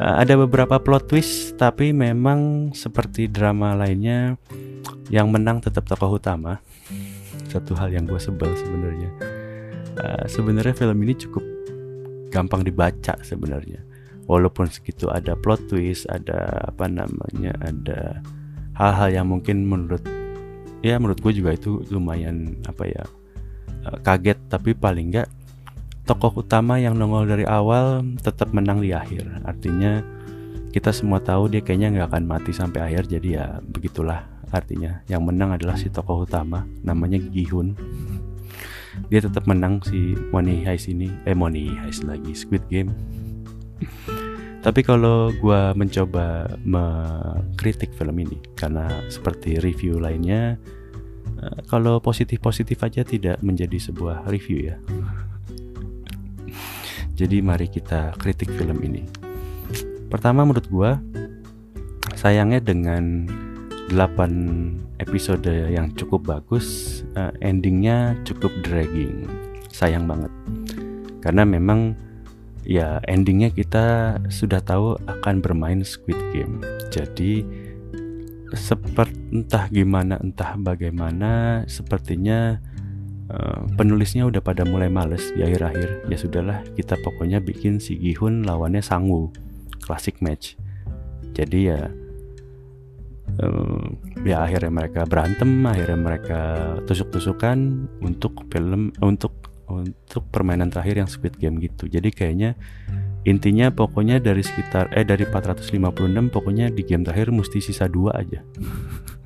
Uh, 0.00 0.14
ada 0.20 0.34
beberapa 0.40 0.80
plot 0.80 1.12
twist, 1.12 1.54
tapi 1.60 1.92
memang 1.92 2.72
seperti 2.72 3.28
drama 3.28 3.76
lainnya 3.76 4.40
yang 5.12 5.28
menang 5.28 5.60
tetap 5.60 5.84
tokoh 5.84 6.16
utama. 6.16 6.58
Satu 7.46 7.76
hal 7.78 7.92
yang 7.94 8.08
gue 8.08 8.18
sebel 8.18 8.50
sebenarnya. 8.56 9.10
Uh, 9.96 10.24
sebenarnya 10.26 10.74
film 10.74 10.98
ini 11.04 11.14
cukup 11.16 11.44
gampang 12.32 12.66
dibaca 12.66 13.16
sebenarnya 13.24 13.80
walaupun 14.26 14.66
segitu 14.68 15.08
ada 15.08 15.38
plot 15.38 15.70
twist 15.70 16.04
ada 16.10 16.66
apa 16.66 16.90
namanya 16.90 17.54
ada 17.62 18.20
hal-hal 18.76 19.08
yang 19.22 19.26
mungkin 19.30 19.64
menurut 19.64 20.02
ya 20.82 20.98
menurut 20.98 21.22
gue 21.22 21.32
juga 21.32 21.54
itu 21.54 21.80
lumayan 21.88 22.58
apa 22.66 22.84
ya 22.84 23.02
eh, 23.02 23.08
kaget 24.02 24.38
tapi 24.50 24.72
paling 24.72 25.12
enggak 25.12 25.28
tokoh 26.06 26.46
utama 26.46 26.78
yang 26.78 26.94
nongol 26.94 27.26
dari 27.26 27.42
awal 27.42 28.06
tetap 28.22 28.54
menang 28.54 28.78
di 28.78 28.94
akhir. 28.94 29.26
Artinya 29.42 30.00
kita 30.70 30.94
semua 30.94 31.18
tahu 31.18 31.50
dia 31.50 31.64
kayaknya 31.64 31.98
nggak 31.98 32.08
akan 32.14 32.24
mati 32.30 32.54
sampai 32.54 32.92
akhir 32.92 33.10
jadi 33.10 33.28
ya 33.28 33.46
begitulah 33.64 34.22
artinya. 34.54 35.02
Yang 35.10 35.22
menang 35.26 35.50
adalah 35.58 35.74
si 35.74 35.90
tokoh 35.90 36.22
utama 36.22 36.62
namanya 36.86 37.18
Gihun 37.18 37.74
dia 39.12 39.20
tetap 39.20 39.44
menang 39.44 39.84
si 39.84 40.16
Money 40.32 40.64
Heist 40.64 40.88
ini 40.88 41.12
eh 41.28 41.36
Money 41.36 41.68
Heist 41.84 42.08
lagi 42.08 42.32
Squid 42.32 42.64
Game. 42.72 42.90
Tapi 44.64 44.82
kalau 44.82 45.30
gue 45.30 45.60
mencoba 45.78 46.50
mengkritik 46.66 47.94
film 47.94 48.18
ini 48.18 48.40
karena 48.58 48.90
seperti 49.06 49.62
review 49.62 50.02
lainnya 50.02 50.58
eh, 51.42 51.58
kalau 51.68 52.00
positif-positif 52.00 52.78
aja 52.82 53.02
tidak 53.02 53.40
menjadi 53.40 53.76
sebuah 53.80 54.28
review 54.28 54.72
ya. 54.72 54.76
Jadi 57.16 57.40
mari 57.40 57.72
kita 57.72 58.12
kritik 58.20 58.52
film 58.52 58.76
ini. 58.84 59.08
Pertama 60.12 60.44
menurut 60.44 60.68
gue 60.68 60.90
sayangnya 62.12 62.60
dengan 62.60 63.24
8 63.88 65.00
episode 65.00 65.48
yang 65.48 65.94
cukup 65.94 66.26
bagus 66.26 67.00
uh, 67.16 67.32
endingnya 67.40 68.18
cukup 68.28 68.52
dragging. 68.60 69.24
Sayang 69.72 70.04
banget. 70.04 70.32
Karena 71.24 71.48
memang 71.48 71.96
ya 72.66 72.98
endingnya 73.06 73.54
kita 73.54 74.18
sudah 74.28 74.58
tahu 74.60 74.98
akan 75.06 75.40
bermain 75.40 75.80
Squid 75.86 76.18
Game. 76.34 76.60
Jadi 76.90 77.46
seperti 78.54 79.18
entah 79.34 79.66
gimana 79.72 80.22
entah 80.22 80.54
bagaimana 80.54 81.62
sepertinya 81.66 82.62
uh, 83.32 83.66
penulisnya 83.74 84.22
udah 84.28 84.38
pada 84.38 84.62
mulai 84.62 84.86
males 84.86 85.34
di 85.34 85.42
akhir-akhir. 85.42 86.06
Ya 86.06 86.16
sudahlah 86.18 86.62
kita 86.78 86.94
pokoknya 87.02 87.42
bikin 87.42 87.82
si 87.82 87.98
Gihun 87.98 88.46
lawannya 88.46 88.84
Sangwoo 88.84 89.34
classic 89.82 90.22
match. 90.22 90.54
Jadi 91.34 91.74
ya 91.74 91.90
uh, 93.42 93.82
ya 94.22 94.46
akhirnya 94.46 94.70
mereka 94.70 95.02
berantem 95.06 95.66
akhirnya 95.66 95.98
mereka 95.98 96.40
tusuk-tusukan 96.86 97.88
untuk 98.02 98.46
film 98.50 98.94
untuk 99.02 99.34
untuk 99.66 100.30
permainan 100.30 100.70
terakhir 100.70 101.02
yang 101.02 101.10
Squid 101.10 101.34
Game 101.42 101.58
gitu. 101.58 101.90
Jadi 101.90 102.14
kayaknya 102.14 102.54
intinya 103.26 103.74
pokoknya 103.74 104.22
dari 104.22 104.40
sekitar 104.40 104.94
eh 104.94 105.02
dari 105.02 105.26
456 105.26 105.74
pokoknya 106.30 106.70
di 106.70 106.86
game 106.86 107.02
terakhir 107.02 107.34
mesti 107.34 107.58
sisa 107.58 107.90
dua 107.90 108.14
aja. 108.14 108.40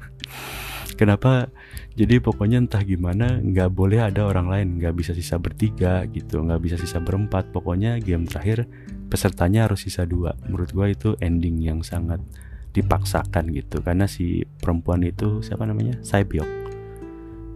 Kenapa? 1.01 1.53
Jadi 1.97 2.17
pokoknya 2.21 2.65
entah 2.65 2.81
gimana 2.81 3.41
nggak 3.41 3.71
boleh 3.73 4.01
ada 4.01 4.25
orang 4.25 4.49
lain 4.49 4.69
nggak 4.81 4.97
bisa 4.97 5.13
sisa 5.13 5.37
bertiga 5.37 6.09
gitu 6.09 6.41
nggak 6.41 6.61
bisa 6.65 6.77
sisa 6.81 6.97
berempat. 7.01 7.53
Pokoknya 7.53 8.01
game 8.01 8.25
terakhir 8.25 8.65
pesertanya 9.13 9.69
harus 9.69 9.85
sisa 9.85 10.09
dua. 10.09 10.33
Menurut 10.49 10.73
gua 10.73 10.89
itu 10.89 11.17
ending 11.21 11.61
yang 11.61 11.85
sangat 11.85 12.25
dipaksakan 12.73 13.53
gitu. 13.53 13.85
Karena 13.85 14.09
si 14.09 14.49
perempuan 14.61 15.05
itu 15.05 15.45
siapa 15.45 15.69
namanya? 15.69 16.01
Saibyok 16.01 16.60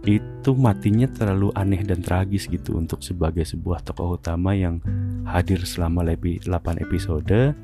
itu 0.05 0.51
matinya 0.53 1.09
terlalu 1.09 1.49
aneh 1.57 1.81
dan 1.81 2.05
tragis 2.05 2.45
gitu 2.45 2.77
untuk 2.77 3.01
sebagai 3.01 3.43
sebuah 3.43 3.81
tokoh 3.81 4.21
utama 4.21 4.53
yang 4.53 4.79
hadir 5.25 5.65
selama 5.65 6.05
lebih 6.05 6.45
8 6.45 6.85
episode 6.85 7.57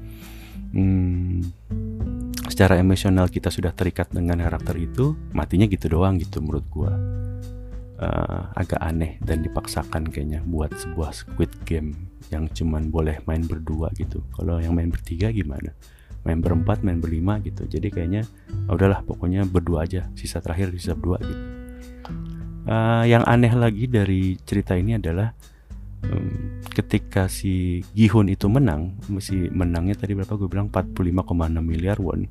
hmm, 0.74 1.46
secara 2.50 2.82
emosional 2.82 3.30
kita 3.30 3.54
sudah 3.54 3.72
terikat 3.72 4.10
dengan 4.10 4.42
karakter 4.42 4.76
itu 4.82 5.14
matinya 5.32 5.70
gitu 5.70 5.94
doang 5.94 6.18
gitu 6.18 6.42
menurut 6.42 6.66
gua 6.74 6.92
uh, 8.02 8.50
agak 8.58 8.82
aneh 8.82 9.22
dan 9.22 9.46
dipaksakan 9.46 10.10
kayaknya 10.10 10.42
buat 10.44 10.74
sebuah 10.74 11.14
Squid 11.14 11.54
Game 11.64 11.94
yang 12.34 12.50
cuman 12.50 12.90
boleh 12.90 13.22
main 13.30 13.46
berdua 13.46 13.94
gitu. 13.96 14.26
Kalau 14.34 14.58
yang 14.58 14.74
main 14.74 14.90
bertiga 14.90 15.30
gimana? 15.30 15.72
Main 16.22 16.42
berempat, 16.42 16.86
main 16.86 17.02
berlima 17.02 17.42
gitu. 17.42 17.66
Jadi 17.66 17.90
kayaknya 17.94 18.26
oh 18.70 18.78
udahlah 18.78 19.06
pokoknya 19.06 19.46
berdua 19.46 19.86
aja. 19.86 20.10
Sisa 20.18 20.42
terakhir 20.42 20.74
sisa 20.76 20.98
dua 20.98 21.22
gitu. 21.22 21.61
Uh, 22.62 23.04
yang 23.10 23.26
aneh 23.26 23.52
lagi 23.58 23.90
dari 23.90 24.38
cerita 24.46 24.78
ini 24.78 24.96
adalah 25.02 25.34
um, 26.06 26.62
ketika 26.70 27.26
si 27.26 27.82
Gihun 27.98 28.30
itu 28.30 28.46
menang, 28.46 28.96
si 29.18 29.50
menangnya 29.50 29.98
tadi 29.98 30.14
berapa? 30.14 30.38
Gue 30.38 30.50
bilang 30.50 30.70
45,6 30.70 31.58
miliar 31.62 31.98
won. 31.98 32.30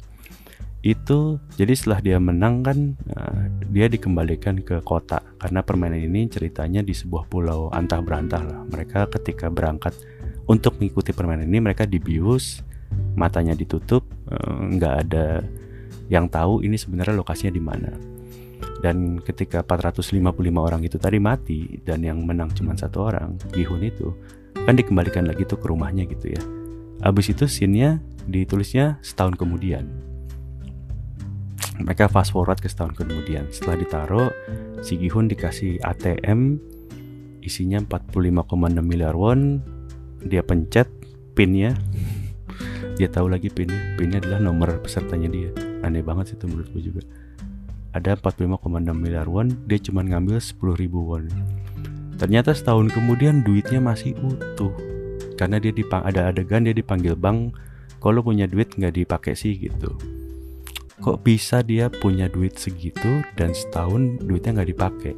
Itu 0.81 1.43
jadi 1.61 1.77
setelah 1.77 2.01
dia 2.01 2.17
menang 2.23 2.65
kan 2.65 2.79
uh, 3.13 3.51
dia 3.69 3.91
dikembalikan 3.91 4.63
ke 4.63 4.81
kota. 4.87 5.21
Karena 5.43 5.61
permainan 5.67 6.01
ini 6.01 6.31
ceritanya 6.31 6.81
di 6.81 6.95
sebuah 6.95 7.27
pulau 7.27 7.69
antah 7.75 8.01
berantah 8.01 8.41
lah. 8.41 8.61
Mereka 8.71 9.11
ketika 9.19 9.51
berangkat 9.51 9.93
untuk 10.51 10.83
mengikuti 10.83 11.15
permainan 11.15 11.47
ini 11.47 11.63
mereka 11.63 11.87
dibius 11.87 12.67
matanya 13.15 13.55
ditutup 13.55 14.03
eh, 14.31 14.59
nggak 14.75 14.95
uh, 14.99 15.03
ada 15.07 15.27
yang 16.11 16.27
tahu 16.27 16.67
ini 16.67 16.75
sebenarnya 16.75 17.15
lokasinya 17.15 17.55
di 17.55 17.63
mana 17.63 17.91
dan 18.81 19.21
ketika 19.21 19.61
455 19.61 20.17
orang 20.57 20.81
itu 20.85 20.97
tadi 20.97 21.21
mati 21.21 21.81
dan 21.85 22.01
yang 22.01 22.25
menang 22.25 22.49
cuma 22.57 22.73
satu 22.73 23.13
orang 23.13 23.37
Gihun 23.53 23.85
itu 23.85 24.17
kan 24.65 24.77
dikembalikan 24.77 25.29
lagi 25.29 25.45
tuh 25.45 25.61
ke 25.61 25.69
rumahnya 25.69 26.09
gitu 26.09 26.33
ya. 26.33 26.43
Abis 27.01 27.33
itu 27.33 27.49
scene-nya 27.49 28.01
ditulisnya 28.29 29.01
setahun 29.01 29.37
kemudian. 29.37 29.89
Mereka 31.81 32.13
fast 32.13 32.37
forward 32.37 32.61
ke 32.61 32.69
setahun 32.69 32.93
kemudian. 32.93 33.49
Setelah 33.49 33.77
ditaruh 33.81 34.29
si 34.85 35.01
Gihun 35.01 35.33
dikasih 35.33 35.81
ATM 35.81 36.61
isinya 37.41 37.81
45,6 37.81 38.85
miliar 38.85 39.17
won. 39.17 39.65
Dia 40.21 40.45
pencet 40.45 40.93
pinnya. 41.33 41.73
Dia 43.01 43.09
tahu 43.09 43.33
lagi 43.33 43.49
pinnya. 43.49 43.97
Pinnya 43.97 44.21
adalah 44.21 44.45
nomor 44.45 44.77
pesertanya 44.85 45.33
dia. 45.33 45.51
Aneh 45.81 46.05
banget 46.05 46.33
sih 46.33 46.37
itu 46.37 46.45
menurut 46.45 46.69
gue 46.77 46.83
juga 46.85 47.01
ada 47.91 48.15
45,6 48.15 48.61
miliar 48.95 49.27
won 49.27 49.51
dia 49.67 49.79
cuma 49.83 50.07
ngambil 50.07 50.39
10 50.39 50.81
ribu 50.81 51.03
won. 51.03 51.27
Ternyata 52.21 52.53
setahun 52.53 52.93
kemudian 52.93 53.41
duitnya 53.41 53.81
masih 53.81 54.13
utuh. 54.21 54.73
Karena 55.41 55.57
dia 55.57 55.73
dipang 55.73 56.05
ada 56.05 56.29
adegan 56.29 56.69
dia 56.69 56.77
dipanggil 56.77 57.17
bank 57.17 57.57
kalau 58.01 58.21
punya 58.21 58.45
duit 58.45 58.77
nggak 58.77 58.93
dipakai 58.93 59.33
sih? 59.33 59.57
gitu. 59.57 59.97
Kok 61.01 61.25
bisa 61.25 61.65
dia 61.65 61.89
punya 61.89 62.29
duit 62.29 62.61
segitu 62.61 63.25
dan 63.33 63.57
setahun 63.57 64.21
duitnya 64.21 64.61
nggak 64.61 64.71
dipakai? 64.77 65.15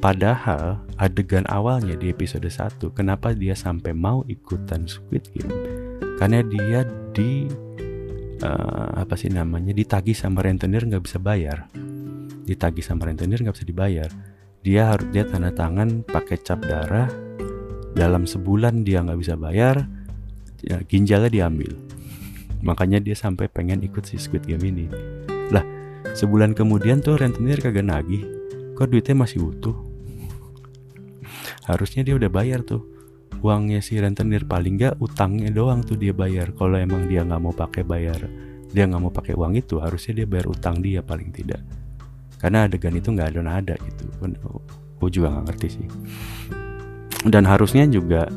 Padahal 0.00 0.80
adegan 1.00 1.44
awalnya 1.48 1.96
di 1.96 2.12
episode 2.12 2.48
1 2.48 2.92
kenapa 2.92 3.32
dia 3.36 3.56
sampai 3.56 3.96
mau 3.96 4.24
ikutan 4.28 4.84
Squid 4.84 5.28
Game? 5.32 5.52
Karena 6.20 6.44
dia 6.44 6.84
di 7.16 7.48
uh, 8.42 9.00
apa 9.00 9.14
sih 9.16 9.28
namanya 9.28 9.72
ditagih 9.72 10.16
sama 10.16 10.44
rentenir 10.44 10.84
nggak 10.84 11.04
bisa 11.04 11.18
bayar. 11.20 11.68
Ditagih 12.44 12.84
sama 12.84 13.08
rentenir 13.08 13.40
nggak 13.40 13.56
bisa 13.56 13.68
dibayar. 13.68 14.10
Dia 14.60 14.92
harus 14.92 15.08
dia 15.12 15.24
tanda 15.24 15.52
tangan 15.52 16.04
pakai 16.04 16.36
cap 16.40 16.60
darah. 16.64 17.08
Dalam 17.90 18.24
sebulan 18.24 18.86
dia 18.86 19.02
nggak 19.02 19.18
bisa 19.18 19.34
bayar 19.34 19.82
ya, 20.62 20.78
ginjalnya 20.86 21.30
diambil. 21.30 21.72
Makanya 22.60 23.00
dia 23.00 23.16
sampai 23.16 23.48
pengen 23.48 23.80
ikut 23.80 24.04
si 24.04 24.20
Squid 24.20 24.44
Game 24.44 24.62
ini. 24.68 24.86
Lah 25.48 25.64
sebulan 26.12 26.52
kemudian 26.52 27.00
tuh 27.00 27.16
rentenir 27.16 27.58
kagak 27.60 27.86
nagih. 27.86 28.24
Kok 28.76 28.88
duitnya 28.88 29.16
masih 29.16 29.44
utuh? 29.52 29.76
Harusnya 31.68 32.02
dia 32.04 32.16
udah 32.16 32.32
bayar 32.32 32.64
tuh 32.64 32.99
uangnya 33.38 33.78
si 33.78 33.96
rentenir 33.96 34.44
paling 34.44 34.74
nggak 34.74 34.98
utangnya 34.98 35.54
doang 35.54 35.86
tuh 35.86 35.94
dia 35.94 36.10
bayar. 36.10 36.50
Kalau 36.58 36.74
emang 36.74 37.06
dia 37.06 37.22
nggak 37.22 37.40
mau 37.40 37.54
pakai 37.54 37.86
bayar 37.86 38.50
dia 38.70 38.86
nggak 38.86 39.02
mau 39.02 39.10
pakai 39.10 39.34
uang 39.34 39.58
itu 39.58 39.82
harusnya 39.82 40.22
dia 40.22 40.26
bayar 40.30 40.46
utang 40.46 40.78
dia 40.78 41.02
paling 41.02 41.34
tidak. 41.34 41.60
Karena 42.38 42.64
adegan 42.64 42.94
itu 42.94 43.10
nggak 43.12 43.36
ada 43.36 43.40
nada 43.42 43.74
gitu. 43.76 44.06
Gue 45.00 45.10
juga 45.10 45.34
nggak 45.34 45.44
ngerti 45.50 45.68
sih. 45.68 45.86
Dan 47.26 47.44
harusnya 47.44 47.84
juga 47.84 48.30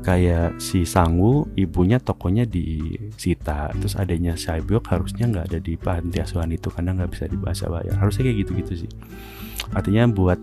kayak 0.00 0.56
si 0.56 0.88
Sangwu 0.88 1.44
ibunya 1.60 2.00
tokonya 2.00 2.48
disita 2.48 3.68
terus 3.76 4.00
adanya 4.00 4.32
Saibyok 4.32 4.88
harusnya 4.88 5.28
nggak 5.28 5.52
ada 5.52 5.58
di 5.60 5.76
panti 5.76 6.24
asuhan 6.24 6.48
itu 6.56 6.72
karena 6.72 6.96
nggak 6.96 7.12
bisa 7.12 7.28
dibahas 7.28 7.60
bayar 7.68 8.00
harusnya 8.00 8.32
kayak 8.32 8.38
gitu-gitu 8.46 8.86
sih. 8.86 8.90
Artinya 9.76 10.08
buat 10.08 10.40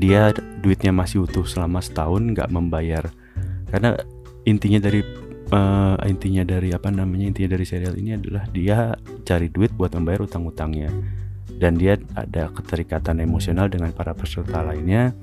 dia 0.00 0.34
duitnya 0.34 0.92
masih 0.92 1.24
utuh 1.24 1.46
selama 1.46 1.80
setahun 1.80 2.22
nggak 2.34 2.50
membayar. 2.50 3.04
Karena 3.70 3.94
intinya 4.46 4.78
dari 4.82 5.00
uh, 5.50 5.96
intinya 6.06 6.42
dari 6.46 6.70
apa 6.74 6.88
namanya 6.90 7.30
intinya 7.30 7.56
dari 7.56 7.64
serial 7.66 7.94
ini 7.98 8.18
adalah 8.18 8.44
dia 8.50 8.94
cari 9.26 9.48
duit 9.50 9.72
buat 9.74 9.94
membayar 9.94 10.26
utang-utangnya. 10.26 10.90
Dan 11.56 11.80
dia 11.80 11.96
ada 12.12 12.52
keterikatan 12.52 13.24
emosional 13.24 13.72
dengan 13.72 13.88
para 13.94 14.12
peserta 14.12 14.60
lainnya. 14.60 15.16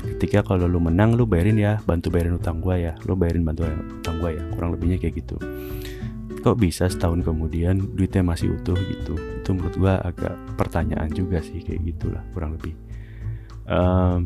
Ketika 0.00 0.46
kalau 0.46 0.64
lu 0.64 0.80
menang 0.80 1.18
lu 1.18 1.26
bayarin 1.28 1.58
ya 1.60 1.82
bantu 1.82 2.14
bayarin 2.14 2.38
utang 2.38 2.62
gua 2.62 2.78
ya. 2.78 2.92
Lu 3.04 3.18
bayarin 3.18 3.42
bantu 3.42 3.66
utang 4.00 4.16
gua 4.22 4.30
ya 4.32 4.42
kurang 4.54 4.76
lebihnya 4.76 5.02
kayak 5.02 5.18
gitu. 5.18 5.36
Kok 6.40 6.56
bisa 6.56 6.88
setahun 6.88 7.20
kemudian 7.20 7.96
duitnya 7.98 8.24
masih 8.24 8.54
utuh 8.56 8.78
gitu? 8.78 9.18
Itu 9.18 9.52
menurut 9.52 9.76
gua 9.76 10.00
agak 10.00 10.38
pertanyaan 10.56 11.10
juga 11.12 11.42
sih 11.44 11.60
kayak 11.60 11.84
gitulah 11.84 12.22
kurang 12.32 12.56
lebih 12.56 12.72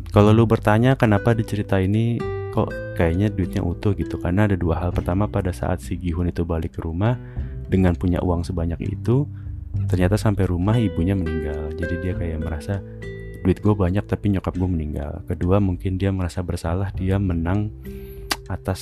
kalau 0.08 0.30
lu 0.32 0.48
bertanya 0.48 0.96
kenapa 0.96 1.36
di 1.36 1.44
cerita 1.44 1.76
ini 1.76 2.16
kok 2.54 2.72
kayaknya 2.96 3.28
duitnya 3.28 3.60
utuh 3.60 3.92
gitu? 3.92 4.16
Karena 4.16 4.48
ada 4.48 4.56
dua 4.56 4.80
hal. 4.80 4.90
Pertama 4.96 5.28
pada 5.28 5.52
saat 5.52 5.84
si 5.84 6.00
Gihun 6.00 6.32
itu 6.32 6.48
balik 6.48 6.78
ke 6.78 6.80
rumah 6.80 7.18
dengan 7.68 7.92
punya 7.92 8.24
uang 8.24 8.46
sebanyak 8.46 8.80
itu 8.88 9.28
ternyata 9.90 10.14
sampai 10.16 10.48
rumah 10.48 10.78
ibunya 10.80 11.12
meninggal. 11.12 11.74
Jadi 11.76 11.94
dia 12.00 12.14
kayak 12.16 12.40
merasa 12.40 12.80
duit 13.44 13.60
gue 13.60 13.74
banyak 13.76 14.08
tapi 14.08 14.32
nyokap 14.32 14.56
gue 14.56 14.70
meninggal. 14.70 15.20
Kedua 15.28 15.60
mungkin 15.60 16.00
dia 16.00 16.08
merasa 16.08 16.40
bersalah 16.40 16.88
dia 16.96 17.20
menang 17.20 17.68
atas 18.48 18.80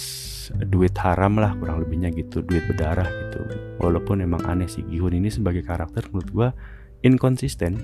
duit 0.71 0.95
haram 0.99 1.39
lah 1.39 1.55
kurang 1.59 1.83
lebihnya 1.83 2.15
gitu 2.15 2.43
duit 2.47 2.63
berdarah 2.71 3.09
gitu. 3.09 3.41
Walaupun 3.83 4.23
emang 4.23 4.47
aneh 4.47 4.71
sih 4.71 4.87
Gihun 4.87 5.19
ini 5.19 5.27
sebagai 5.27 5.67
karakter 5.67 6.07
menurut 6.15 6.31
gue 6.31 6.49
inkonsisten 7.03 7.83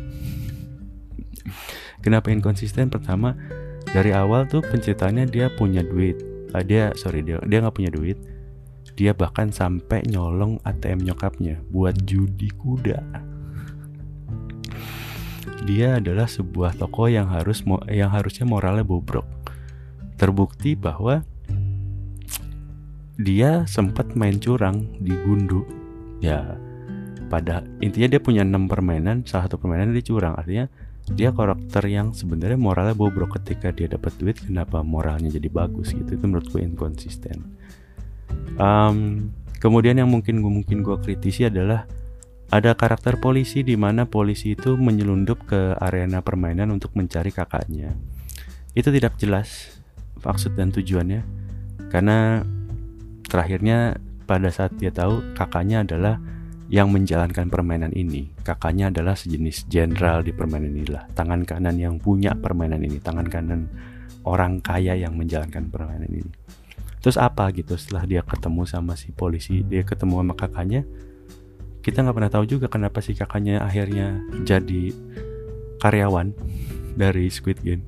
kenapa 2.00 2.32
inkonsisten 2.32 2.88
pertama 2.88 3.34
dari 3.88 4.12
awal 4.12 4.44
tuh 4.48 4.60
penceritanya 4.60 5.24
dia 5.24 5.48
punya 5.52 5.80
duit 5.80 6.20
uh, 6.52 6.64
dia 6.64 6.92
sorry 6.94 7.24
dia 7.24 7.40
dia 7.44 7.64
nggak 7.64 7.76
punya 7.76 7.92
duit 7.92 8.18
dia 8.98 9.14
bahkan 9.14 9.54
sampai 9.54 10.02
nyolong 10.10 10.58
ATM 10.66 11.06
nyokapnya 11.06 11.62
buat 11.70 11.94
judi 12.02 12.50
kuda 12.56 13.28
dia 15.68 15.98
adalah 15.98 16.24
sebuah 16.24 16.80
toko 16.80 17.12
yang 17.12 17.28
harus 17.28 17.60
yang 17.92 18.08
harusnya 18.08 18.48
moralnya 18.48 18.86
bobrok. 18.86 19.28
Terbukti 20.16 20.72
bahwa 20.72 21.22
dia 23.18 23.66
sempat 23.66 24.14
main 24.14 24.38
curang 24.38 24.86
di 25.02 25.12
Gundu. 25.12 25.66
Ya, 26.24 26.58
pada 27.30 27.62
intinya 27.84 28.16
dia 28.16 28.20
punya 28.22 28.42
enam 28.42 28.66
permainan, 28.66 29.28
salah 29.28 29.46
satu 29.46 29.60
permainan 29.60 29.94
dia 29.94 30.06
curang. 30.06 30.34
Artinya 30.38 30.72
dia 31.14 31.32
karakter 31.32 31.84
yang 31.88 32.12
sebenarnya 32.12 32.60
moralnya 32.60 32.96
bobrok 32.96 33.40
ketika 33.40 33.72
dia 33.72 33.88
dapat 33.88 34.12
duit 34.20 34.36
kenapa 34.40 34.84
moralnya 34.84 35.32
jadi 35.32 35.48
bagus 35.48 35.96
gitu 35.96 36.16
itu 36.16 36.24
menurut 36.24 36.48
gue 36.52 36.60
inkonsisten 36.64 37.38
um, 38.60 39.28
kemudian 39.62 39.96
yang 39.98 40.10
mungkin 40.10 40.40
gue 40.40 40.52
mungkin 40.52 40.84
gue 40.84 40.96
kritisi 41.00 41.48
adalah 41.48 41.88
ada 42.48 42.72
karakter 42.72 43.20
polisi 43.20 43.60
di 43.60 43.76
mana 43.76 44.08
polisi 44.08 44.56
itu 44.56 44.80
menyelundup 44.80 45.44
ke 45.44 45.76
arena 45.76 46.24
permainan 46.24 46.72
untuk 46.72 46.96
mencari 46.96 47.28
kakaknya. 47.28 47.92
Itu 48.72 48.88
tidak 48.88 49.20
jelas 49.20 49.76
maksud 50.24 50.56
dan 50.56 50.72
tujuannya 50.72 51.22
karena 51.92 52.42
terakhirnya 53.28 54.00
pada 54.24 54.48
saat 54.48 54.74
dia 54.80 54.88
tahu 54.88 55.36
kakaknya 55.36 55.84
adalah 55.84 56.16
yang 56.68 56.92
menjalankan 56.92 57.48
permainan 57.48 57.96
ini. 57.96 58.28
Kakaknya 58.44 58.92
adalah 58.92 59.16
sejenis 59.16 59.68
jenderal 59.72 60.20
di 60.20 60.36
permainan 60.36 60.76
inilah, 60.76 61.08
tangan 61.16 61.48
kanan 61.48 61.80
yang 61.80 61.96
punya 61.96 62.36
permainan 62.36 62.84
ini, 62.84 63.00
tangan 63.00 63.24
kanan 63.28 63.72
orang 64.28 64.60
kaya 64.60 64.92
yang 64.92 65.16
menjalankan 65.16 65.72
permainan 65.72 66.12
ini. 66.12 66.32
Terus 67.00 67.16
apa 67.16 67.48
gitu 67.56 67.78
setelah 67.80 68.04
dia 68.04 68.20
ketemu 68.20 68.68
sama 68.68 68.92
si 69.00 69.14
polisi, 69.16 69.64
dia 69.64 69.80
ketemu 69.80 70.20
sama 70.20 70.34
kakaknya, 70.36 70.84
kita 71.80 72.04
nggak 72.04 72.16
pernah 72.20 72.32
tahu 72.32 72.44
juga 72.44 72.66
kenapa 72.68 73.00
si 73.00 73.16
kakaknya 73.16 73.64
akhirnya 73.64 74.20
jadi 74.44 74.92
karyawan 75.80 76.36
dari 77.00 77.32
Squid 77.32 77.64
Game. 77.64 77.86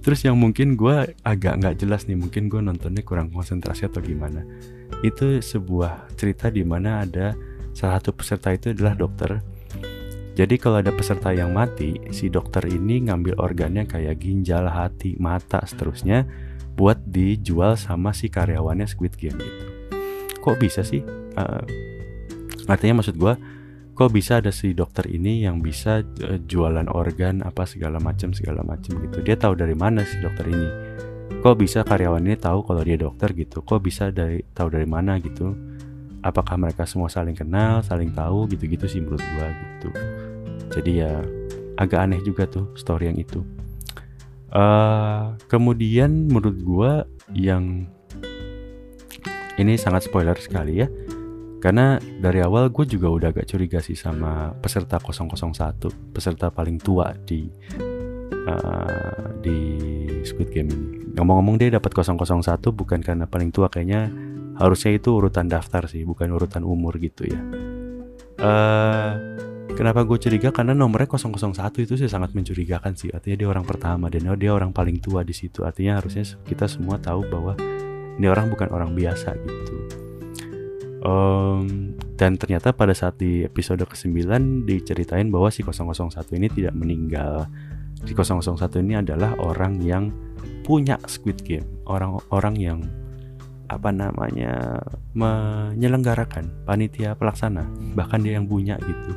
Terus 0.00 0.24
yang 0.24 0.40
mungkin 0.40 0.80
gue 0.80 1.12
agak 1.28 1.60
nggak 1.60 1.76
jelas 1.76 2.08
nih, 2.08 2.16
mungkin 2.16 2.48
gue 2.48 2.64
nontonnya 2.64 3.04
kurang 3.04 3.28
konsentrasi 3.28 3.84
atau 3.84 4.00
gimana. 4.00 4.40
Itu 5.00 5.40
sebuah 5.40 6.12
cerita 6.16 6.52
di 6.52 6.60
mana 6.60 7.04
ada 7.04 7.32
salah 7.72 8.00
satu 8.00 8.12
peserta 8.12 8.52
itu 8.52 8.76
adalah 8.76 8.92
dokter. 8.92 9.40
Jadi 10.36 10.56
kalau 10.56 10.80
ada 10.80 10.92
peserta 10.94 11.34
yang 11.34 11.52
mati, 11.52 12.00
si 12.14 12.32
dokter 12.32 12.64
ini 12.64 13.08
ngambil 13.08 13.36
organnya 13.36 13.84
kayak 13.84 14.22
ginjal, 14.22 14.68
hati, 14.68 15.18
mata, 15.20 15.60
seterusnya 15.68 16.24
buat 16.78 16.96
dijual 17.04 17.76
sama 17.76 18.16
si 18.16 18.32
karyawannya 18.32 18.88
Squid 18.88 19.20
Game 19.20 19.36
gitu. 19.36 19.64
Kok 20.40 20.56
bisa 20.56 20.80
sih? 20.80 21.04
Uh, 21.36 21.60
artinya 22.64 23.04
maksud 23.04 23.20
gue, 23.20 23.36
kok 23.92 24.10
bisa 24.16 24.40
ada 24.40 24.48
si 24.48 24.72
dokter 24.72 25.04
ini 25.12 25.44
yang 25.44 25.60
bisa 25.60 26.00
uh, 26.00 26.38
jualan 26.40 26.88
organ 26.88 27.44
apa 27.44 27.68
segala 27.68 28.00
macam 28.00 28.32
segala 28.32 28.64
macam 28.64 28.96
gitu. 28.96 29.20
Dia 29.20 29.36
tahu 29.36 29.60
dari 29.60 29.76
mana 29.76 30.08
si 30.08 30.16
dokter 30.24 30.48
ini? 30.48 30.68
Kok 31.38 31.54
bisa 31.54 31.86
karyawan 31.86 32.26
ini 32.26 32.34
tahu 32.34 32.66
kalau 32.66 32.82
dia 32.82 32.98
dokter 32.98 33.30
gitu? 33.38 33.62
Kok 33.62 33.78
bisa 33.78 34.10
dari 34.10 34.42
tahu 34.50 34.74
dari 34.74 34.90
mana 34.90 35.22
gitu? 35.22 35.54
Apakah 36.26 36.58
mereka 36.58 36.82
semua 36.82 37.06
saling 37.06 37.38
kenal, 37.38 37.80
saling 37.86 38.10
tahu 38.10 38.50
gitu-gitu 38.50 38.90
sih 38.90 38.98
menurut 38.98 39.22
gue 39.22 39.46
gitu 39.54 39.90
jadi 40.70 40.90
ya 41.06 41.12
agak 41.76 42.00
aneh 42.06 42.20
juga 42.22 42.46
tuh 42.46 42.70
story 42.78 43.10
yang 43.10 43.18
itu 43.18 43.42
uh, 44.54 45.34
kemudian 45.50 46.30
menurut 46.30 46.56
gue 46.56 46.92
yang 47.34 47.90
ini 49.58 49.76
sangat 49.76 50.06
spoiler 50.06 50.38
sekali 50.38 50.86
ya 50.86 50.88
karena 51.60 52.00
dari 52.00 52.40
awal 52.40 52.72
gue 52.72 52.88
juga 52.88 53.12
udah 53.12 53.28
agak 53.36 53.44
curiga 53.52 53.84
sih 53.84 53.98
sama 53.98 54.56
peserta 54.64 54.96
001 54.96 56.16
peserta 56.16 56.48
paling 56.48 56.80
tua 56.80 57.12
di 57.12 57.52
uh, 58.50 59.30
di 59.38 59.58
Squid 60.26 60.50
Game 60.50 60.68
ini 60.70 60.86
ngomong-ngomong 61.14 61.56
dia 61.62 61.70
dapat 61.74 61.90
001 61.94 62.58
bukan 62.74 63.00
karena 63.02 63.24
paling 63.30 63.50
tua 63.54 63.70
kayaknya 63.70 64.10
harusnya 64.58 64.98
itu 64.98 65.16
urutan 65.16 65.48
daftar 65.48 65.86
sih 65.88 66.02
bukan 66.04 66.30
urutan 66.34 66.66
umur 66.66 66.98
gitu 67.00 67.26
ya 67.26 67.40
uh, 68.42 69.12
Kenapa 69.70 70.02
gue 70.02 70.18
curiga? 70.18 70.50
Karena 70.50 70.74
nomornya 70.74 71.06
001 71.06 71.86
itu 71.86 71.94
sih 71.94 72.10
sangat 72.10 72.34
mencurigakan 72.34 72.98
sih. 72.98 73.08
Artinya 73.14 73.36
dia 73.38 73.48
orang 73.48 73.64
pertama 73.64 74.10
dan 74.10 74.26
dia 74.34 74.50
orang 74.50 74.74
paling 74.74 74.98
tua 74.98 75.22
di 75.22 75.32
situ. 75.32 75.62
Artinya 75.62 76.02
harusnya 76.02 76.26
kita 76.44 76.66
semua 76.66 76.98
tahu 76.98 77.24
bahwa 77.30 77.54
ini 78.18 78.26
orang 78.26 78.50
bukan 78.50 78.68
orang 78.74 78.92
biasa 78.92 79.38
gitu. 79.40 79.74
Um, 81.00 81.96
dan 82.20 82.36
ternyata 82.36 82.76
pada 82.76 82.92
saat 82.92 83.16
di 83.16 83.40
episode 83.40 83.80
ke-9 83.88 84.20
diceritain 84.68 85.32
bahwa 85.32 85.48
si 85.48 85.64
001 85.64 86.12
ini 86.36 86.52
tidak 86.52 86.74
meninggal. 86.76 87.48
Si 88.04 88.12
001 88.16 88.80
ini 88.80 88.94
adalah 88.96 89.36
orang 89.38 89.80
yang 89.84 90.08
punya 90.64 90.96
Squid 91.04 91.44
Game, 91.44 91.66
orang-orang 91.84 92.56
yang 92.56 92.80
apa 93.70 93.94
namanya 93.94 94.82
menyelenggarakan 95.14 96.50
panitia 96.66 97.14
pelaksana. 97.14 97.70
Bahkan 97.94 98.20
dia 98.26 98.40
yang 98.40 98.50
punya 98.50 98.74
gitu. 98.82 99.12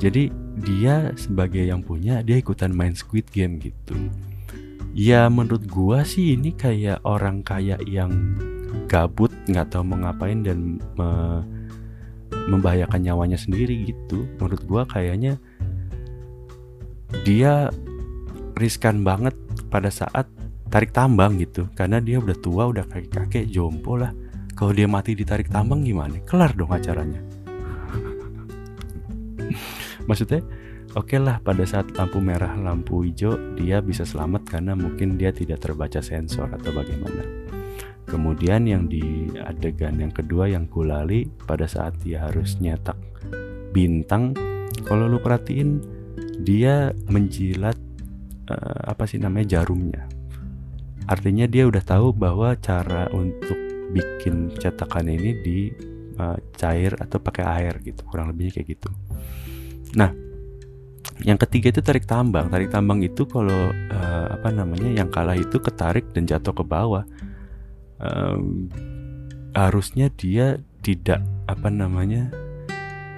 Jadi 0.00 0.32
dia 0.64 1.12
sebagai 1.12 1.60
yang 1.60 1.84
punya 1.84 2.24
dia 2.24 2.40
ikutan 2.40 2.72
main 2.72 2.96
Squid 2.96 3.28
Game 3.28 3.60
gitu. 3.60 3.92
Ya 4.96 5.28
menurut 5.28 5.68
gua 5.68 6.08
sih 6.08 6.34
ini 6.34 6.56
kayak 6.56 7.04
orang 7.04 7.44
kaya 7.44 7.76
yang 7.84 8.10
gabut 8.88 9.30
nggak 9.46 9.70
tahu 9.70 9.84
mau 9.84 10.00
ngapain 10.00 10.40
dan 10.40 10.80
me 10.96 11.44
membahayakan 12.48 13.04
nyawanya 13.04 13.36
sendiri 13.36 13.92
gitu. 13.92 14.24
Menurut 14.40 14.62
gua 14.64 14.82
kayaknya 14.88 15.36
dia 17.22 17.68
riskan 18.56 19.02
banget 19.04 19.34
pada 19.72 19.88
saat 19.88 20.28
tarik 20.70 20.94
tambang 20.94 21.36
gitu. 21.40 21.66
Karena 21.74 21.98
dia 21.98 22.22
udah 22.22 22.36
tua 22.38 22.70
udah 22.70 22.86
kakek 22.86 23.10
kakek 23.10 23.44
jompo 23.50 23.98
lah. 23.98 24.14
Kalau 24.54 24.76
dia 24.76 24.84
mati 24.84 25.16
ditarik 25.16 25.48
tambang 25.48 25.82
gimana? 25.82 26.20
Kelar 26.24 26.52
dong 26.52 26.70
acaranya. 26.70 27.20
Maksudnya 30.08 30.44
oke 30.94 31.16
okay 31.16 31.18
lah 31.22 31.40
pada 31.40 31.64
saat 31.64 31.90
lampu 31.96 32.18
merah 32.20 32.52
lampu 32.58 33.06
hijau 33.06 33.56
dia 33.56 33.80
bisa 33.80 34.04
selamat 34.04 34.42
karena 34.46 34.76
mungkin 34.76 35.16
dia 35.16 35.32
tidak 35.32 35.64
terbaca 35.64 36.04
sensor 36.04 36.50
atau 36.52 36.70
bagaimana. 36.76 37.24
Kemudian 38.10 38.66
yang 38.66 38.90
di 38.90 39.30
adegan 39.38 40.02
yang 40.02 40.10
kedua 40.10 40.50
yang 40.50 40.66
kulali 40.66 41.30
pada 41.46 41.70
saat 41.70 41.94
dia 42.02 42.26
harus 42.26 42.58
nyetak 42.58 42.98
bintang 43.70 44.34
kalau 44.82 45.06
lu 45.06 45.22
perhatiin 45.22 45.99
dia 46.40 46.94
menjilat 47.10 47.76
uh, 48.48 48.80
apa 48.90 49.04
sih 49.06 49.20
namanya 49.20 49.60
jarumnya 49.60 50.08
artinya 51.08 51.48
dia 51.48 51.66
udah 51.66 51.82
tahu 51.82 52.14
bahwa 52.14 52.54
cara 52.60 53.10
untuk 53.10 53.58
bikin 53.90 54.54
cetakan 54.54 55.10
ini 55.10 55.30
di 55.42 55.58
uh, 56.20 56.38
cair 56.54 56.94
atau 56.98 57.18
pakai 57.18 57.44
air 57.44 57.74
gitu 57.82 58.06
kurang 58.06 58.30
lebihnya 58.30 58.60
kayak 58.60 58.78
gitu 58.78 58.90
Nah, 59.98 60.10
yang 61.26 61.38
ketiga 61.40 61.74
itu 61.74 61.80
tarik 61.82 62.06
tambang. 62.06 62.46
Tarik 62.48 62.70
tambang 62.70 63.02
itu 63.02 63.26
kalau 63.26 63.72
uh, 63.72 64.26
apa 64.30 64.48
namanya 64.54 65.02
yang 65.02 65.10
kalah 65.10 65.34
itu 65.34 65.58
ketarik 65.58 66.06
dan 66.14 66.26
jatuh 66.26 66.54
ke 66.54 66.64
bawah. 66.64 67.04
Um, 68.00 68.70
harusnya 69.52 70.08
dia 70.14 70.62
tidak 70.80 71.20
apa 71.44 71.68
namanya 71.68 72.32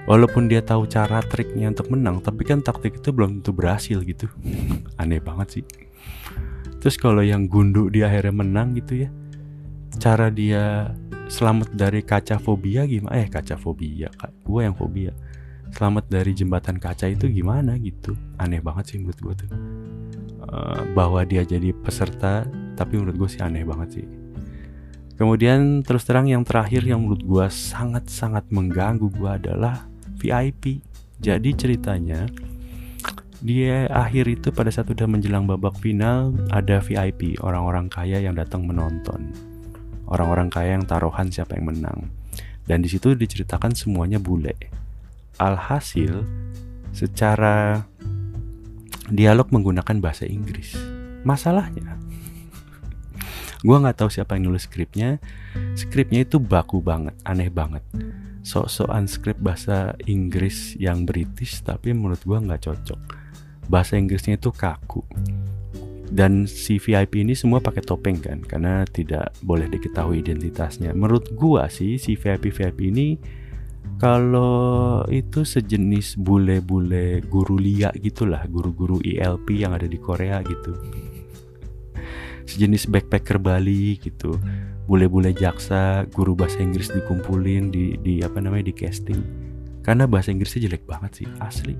walaupun 0.03 0.51
dia 0.51 0.59
tahu 0.59 0.87
cara 0.89 1.23
triknya 1.23 1.71
untuk 1.71 1.91
menang 1.91 2.19
tapi 2.19 2.43
kan 2.43 2.59
taktik 2.59 2.99
itu 2.99 3.09
belum 3.09 3.41
tentu 3.41 3.51
berhasil 3.55 3.99
gitu. 4.03 4.27
Aneh 5.01 5.23
banget 5.23 5.59
sih. 5.59 5.63
Terus 6.83 6.99
kalau 6.99 7.23
yang 7.23 7.47
gundu 7.47 7.87
di 7.87 8.03
akhirnya 8.03 8.35
menang 8.43 8.75
gitu 8.75 9.07
ya 9.07 9.09
cara 9.97 10.29
dia 10.33 10.93
selamat 11.29 11.73
dari 11.73 12.01
kaca 12.01 12.41
fobia 12.41 12.85
gimana? 12.85 13.13
Eh 13.21 13.27
kaca 13.29 13.57
fobia 13.57 14.09
kak. 14.13 14.31
Gue 14.45 14.65
yang 14.65 14.75
fobia. 14.77 15.13
Selamat 15.73 16.05
dari 16.05 16.37
jembatan 16.37 16.77
kaca 16.77 17.09
itu 17.09 17.29
gimana 17.29 17.77
gitu? 17.81 18.13
Aneh 18.37 18.61
banget 18.61 18.93
sih 18.93 18.97
menurut 19.01 19.19
gue 19.21 19.33
tuh. 19.45 19.49
Uh, 20.43 20.83
bahwa 20.93 21.23
dia 21.23 21.41
jadi 21.47 21.71
peserta 21.71 22.45
tapi 22.75 22.99
menurut 22.99 23.25
gue 23.25 23.29
sih 23.29 23.41
aneh 23.41 23.65
banget 23.65 24.01
sih. 24.01 24.05
Kemudian 25.13 25.85
terus 25.85 26.03
terang 26.09 26.25
yang 26.25 26.41
terakhir 26.41 26.83
yang 26.85 27.05
menurut 27.05 27.21
gue 27.21 27.45
sangat 27.53 28.09
sangat 28.09 28.49
mengganggu 28.49 29.07
gue 29.13 29.29
adalah 29.29 29.92
VIP 30.23 30.79
jadi 31.19 31.49
ceritanya 31.51 32.23
dia 33.43 33.91
akhir 33.91 34.31
itu 34.31 34.55
pada 34.55 34.71
saat 34.71 34.87
udah 34.87 35.03
menjelang 35.03 35.43
babak 35.43 35.75
final 35.83 36.31
ada 36.47 36.79
VIP 36.79 37.35
orang-orang 37.43 37.91
kaya 37.91 38.23
yang 38.23 38.39
datang 38.39 38.63
menonton 38.63 39.35
orang-orang 40.07 40.47
kaya 40.47 40.79
yang 40.79 40.87
taruhan 40.87 41.27
siapa 41.27 41.59
yang 41.59 41.75
menang 41.75 42.07
dan 42.63 42.79
di 42.79 42.87
situ 42.87 43.11
diceritakan 43.11 43.75
semuanya 43.75 44.23
bule 44.23 44.55
Alhasil, 45.41 46.21
secara 46.93 47.89
dialog 49.09 49.49
menggunakan 49.49 49.97
bahasa 49.97 50.29
Inggris. 50.29 50.77
Masalahnya, 51.25 51.97
gue 53.65 53.77
nggak 53.81 53.97
tahu 53.97 54.13
siapa 54.13 54.37
yang 54.37 54.53
nulis 54.53 54.69
skripnya. 54.69 55.17
Skripnya 55.73 56.21
itu 56.21 56.37
baku 56.37 56.85
banget, 56.85 57.17
aneh 57.25 57.49
banget. 57.49 57.81
Sok-sokan 58.43 59.07
skrip 59.07 59.39
bahasa 59.39 59.95
Inggris 60.03 60.75
yang 60.75 61.07
British, 61.07 61.63
tapi 61.63 61.95
menurut 61.95 62.19
gue 62.27 62.35
nggak 62.35 62.67
cocok. 62.67 62.99
Bahasa 63.71 63.95
Inggrisnya 63.95 64.35
itu 64.35 64.51
kaku. 64.51 64.99
Dan 66.13 66.45
si 66.45 66.77
VIP 66.77 67.23
ini 67.23 67.33
semua 67.33 67.63
pakai 67.63 67.81
topeng 67.81 68.19
kan, 68.19 68.43
karena 68.43 68.83
tidak 68.85 69.33
boleh 69.41 69.65
diketahui 69.71 70.21
identitasnya. 70.21 70.91
Menurut 70.93 71.31
gue 71.33 71.63
sih, 71.71 71.95
si 71.95 72.19
VIP 72.19 72.51
VIP 72.51 72.91
ini 72.91 73.17
kalau 73.97 75.01
itu 75.07 75.47
sejenis 75.47 76.19
bule-bule 76.19 77.23
guru 77.23 77.55
lia 77.55 77.89
gitulah, 77.95 78.43
guru-guru 78.51 78.99
ILP 78.99 79.63
yang 79.63 79.71
ada 79.71 79.87
di 79.87 79.95
Korea 79.95 80.43
gitu. 80.43 80.75
Sejenis 82.43 82.91
backpacker 82.91 83.39
Bali 83.39 83.95
gitu. 84.03 84.35
Bule-bule 84.83 85.31
jaksa, 85.31 86.03
guru 86.11 86.35
bahasa 86.35 86.59
Inggris 86.59 86.91
dikumpulin 86.91 87.71
di 87.71 87.95
di 88.03 88.19
apa 88.19 88.43
namanya 88.43 88.67
di 88.67 88.75
casting. 88.75 89.19
Karena 89.83 90.07
bahasa 90.07 90.31
Inggrisnya 90.31 90.67
jelek 90.67 90.83
banget 90.87 91.23
sih, 91.23 91.27
asli. 91.39 91.75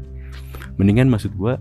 Mendingan 0.80 1.12
maksud 1.12 1.36
gua 1.36 1.60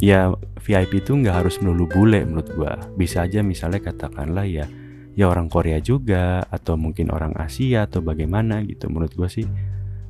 ya 0.00 0.32
VIP 0.64 1.04
itu 1.04 1.14
nggak 1.14 1.44
harus 1.44 1.60
melulu 1.60 1.88
bule 1.88 2.24
menurut 2.24 2.48
gua. 2.56 2.72
Bisa 2.96 3.28
aja 3.28 3.44
misalnya 3.44 3.84
katakanlah 3.84 4.48
ya 4.48 4.64
ya 5.12 5.28
orang 5.28 5.52
Korea 5.52 5.76
juga 5.80 6.40
atau 6.48 6.80
mungkin 6.80 7.12
orang 7.12 7.36
Asia 7.36 7.84
atau 7.84 8.00
bagaimana 8.00 8.64
gitu 8.64 8.88
menurut 8.88 9.12
gue 9.12 9.28
sih 9.28 9.46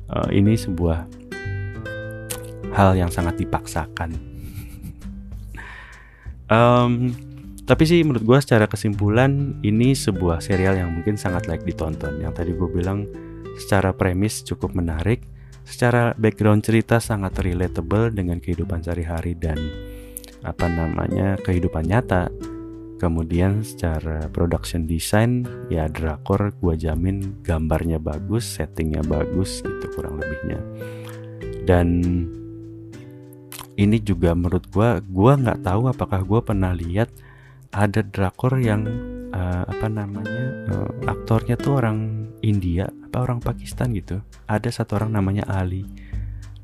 uh, 0.07 0.31
ini 0.31 0.55
sebuah 0.55 1.03
hal 2.71 2.95
yang 2.95 3.11
sangat 3.11 3.35
dipaksakan 3.35 4.15
um, 6.55 7.11
tapi 7.63 7.83
sih 7.87 8.03
menurut 8.03 8.27
gue 8.27 8.39
secara 8.43 8.67
kesimpulan 8.67 9.59
ini 9.63 9.95
sebuah 9.95 10.43
serial 10.43 10.75
yang 10.75 10.91
mungkin 10.91 11.15
sangat 11.15 11.47
layak 11.47 11.63
ditonton. 11.63 12.19
Yang 12.19 12.33
tadi 12.43 12.51
gue 12.51 12.69
bilang 12.69 13.07
secara 13.55 13.95
premis 13.95 14.43
cukup 14.43 14.75
menarik 14.75 15.23
secara 15.63 16.11
background 16.19 16.63
cerita 16.63 16.99
sangat 16.99 17.39
relatable 17.39 18.11
dengan 18.11 18.43
kehidupan 18.43 18.83
sehari-hari 18.83 19.33
dan 19.39 19.55
apa 20.43 20.67
namanya 20.67 21.39
kehidupan 21.39 21.87
nyata. 21.87 22.27
Kemudian 22.99 23.67
secara 23.67 24.31
production 24.31 24.87
design 24.87 25.43
ya 25.67 25.91
drakor 25.91 26.55
gua 26.63 26.71
jamin 26.79 27.35
gambarnya 27.43 27.99
bagus 27.99 28.47
settingnya 28.59 29.03
bagus 29.03 29.59
gitu 29.59 29.91
kurang 29.91 30.23
lebihnya. 30.23 30.59
Dan 31.67 31.87
ini 33.75 33.97
juga 33.99 34.31
menurut 34.31 34.71
gue 34.71 34.89
gue 35.03 35.33
nggak 35.35 35.67
tahu 35.67 35.91
apakah 35.91 36.23
gue 36.23 36.39
pernah 36.45 36.71
lihat 36.71 37.11
ada 37.73 38.05
drakor 38.05 38.61
yang 38.61 38.85
uh, 39.33 39.65
apa 39.65 39.89
namanya 39.89 40.69
uh, 40.69 40.89
aktornya 41.09 41.57
tuh 41.57 41.81
orang 41.81 42.29
India 42.45 42.85
apa 43.09 43.25
orang 43.25 43.41
Pakistan 43.41 43.91
gitu. 43.97 44.21
Ada 44.45 44.69
satu 44.83 45.01
orang 45.01 45.17
namanya 45.17 45.49
Ali 45.49 45.85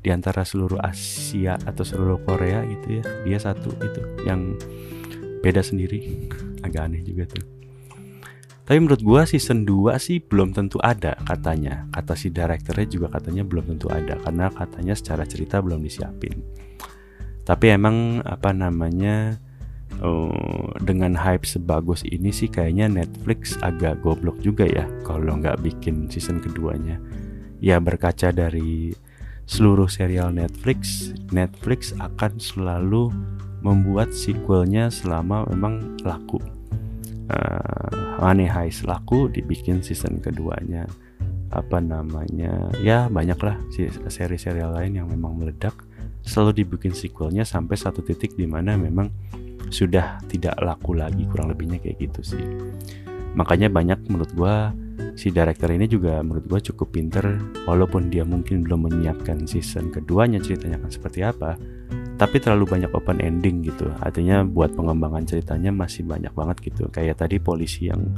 di 0.00 0.08
antara 0.08 0.46
seluruh 0.46 0.80
Asia 0.80 1.58
atau 1.60 1.82
seluruh 1.82 2.22
Korea 2.22 2.62
gitu 2.64 3.02
ya. 3.02 3.04
Dia 3.26 3.38
satu 3.42 3.74
itu 3.82 4.00
yang 4.22 4.54
beda 5.42 5.60
sendiri. 5.60 6.30
Agak 6.64 6.92
aneh 6.92 7.02
juga 7.02 7.26
tuh. 7.26 7.46
Tapi 8.70 8.78
menurut 8.78 9.02
gue 9.02 9.22
season 9.26 9.66
2 9.66 9.98
sih 9.98 10.22
belum 10.22 10.54
tentu 10.54 10.78
ada 10.78 11.18
katanya. 11.26 11.90
Kata 11.90 12.14
si 12.14 12.30
direkturnya 12.30 12.86
juga 12.86 13.18
katanya 13.18 13.42
belum 13.42 13.66
tentu 13.74 13.90
ada 13.90 14.14
karena 14.14 14.46
katanya 14.46 14.94
secara 14.94 15.26
cerita 15.26 15.58
belum 15.58 15.82
disiapin. 15.82 16.38
Tapi 17.42 17.66
emang 17.66 18.22
apa 18.22 18.54
namanya 18.54 19.42
uh, 20.00 20.68
dengan 20.80 21.12
hype 21.14 21.44
sebagus 21.44 22.02
ini 22.08 22.32
sih 22.32 22.48
kayaknya 22.48 22.88
Netflix 22.88 23.56
agak 23.60 24.00
goblok 24.00 24.40
juga 24.40 24.66
ya 24.66 24.88
kalau 25.04 25.38
nggak 25.38 25.60
bikin 25.60 26.08
season 26.08 26.40
keduanya. 26.40 26.96
Ya 27.60 27.76
berkaca 27.76 28.32
dari 28.32 28.96
seluruh 29.44 29.90
serial 29.90 30.32
Netflix 30.32 31.12
Netflix 31.30 31.92
akan 32.00 32.40
selalu 32.40 33.12
membuat 33.60 34.16
sequelnya 34.16 34.88
selama 34.88 35.44
memang 35.52 36.00
laku. 36.00 36.40
Uh, 37.30 38.18
Money 38.18 38.50
Heist 38.50 38.84
laku 38.84 39.30
dibikin 39.30 39.84
season 39.84 40.18
keduanya. 40.18 40.88
Apa 41.50 41.82
namanya? 41.82 42.70
Ya 42.80 43.06
banyaklah 43.10 43.58
seri 44.08 44.38
serial 44.38 44.74
lain 44.74 44.98
yang 44.98 45.08
memang 45.10 45.38
meledak. 45.38 45.76
Selalu 46.20 46.64
dibikin 46.64 46.92
sequelnya 46.92 47.48
sampai 47.48 47.80
satu 47.80 48.04
titik 48.04 48.36
di 48.36 48.44
mana 48.44 48.76
memang 48.76 49.08
sudah 49.68 50.22
tidak 50.32 50.56
laku 50.64 50.96
lagi 50.96 51.28
kurang 51.28 51.52
lebihnya 51.52 51.76
kayak 51.82 52.00
gitu 52.00 52.36
sih. 52.36 52.44
Makanya 53.36 53.68
banyak 53.68 54.08
menurut 54.08 54.32
gua 54.32 54.72
si 55.14 55.28
director 55.28 55.70
ini 55.70 55.84
juga 55.86 56.24
menurut 56.24 56.48
gua 56.48 56.60
cukup 56.64 56.96
pinter 56.96 57.38
walaupun 57.68 58.08
dia 58.08 58.24
mungkin 58.24 58.64
belum 58.64 58.88
menyiapkan 58.88 59.44
season 59.44 59.92
keduanya 59.92 60.40
ceritanya 60.40 60.80
akan 60.80 60.90
seperti 60.90 61.20
apa 61.22 61.60
tapi 62.20 62.36
terlalu 62.36 62.68
banyak 62.68 62.92
open 62.92 63.16
ending 63.24 63.64
gitu. 63.64 63.88
Artinya 63.96 64.44
buat 64.44 64.76
pengembangan 64.76 65.24
ceritanya 65.24 65.72
masih 65.72 66.04
banyak 66.04 66.28
banget 66.36 66.60
gitu. 66.68 66.84
Kayak 66.92 67.24
tadi 67.24 67.40
polisi 67.40 67.88
yang 67.88 68.12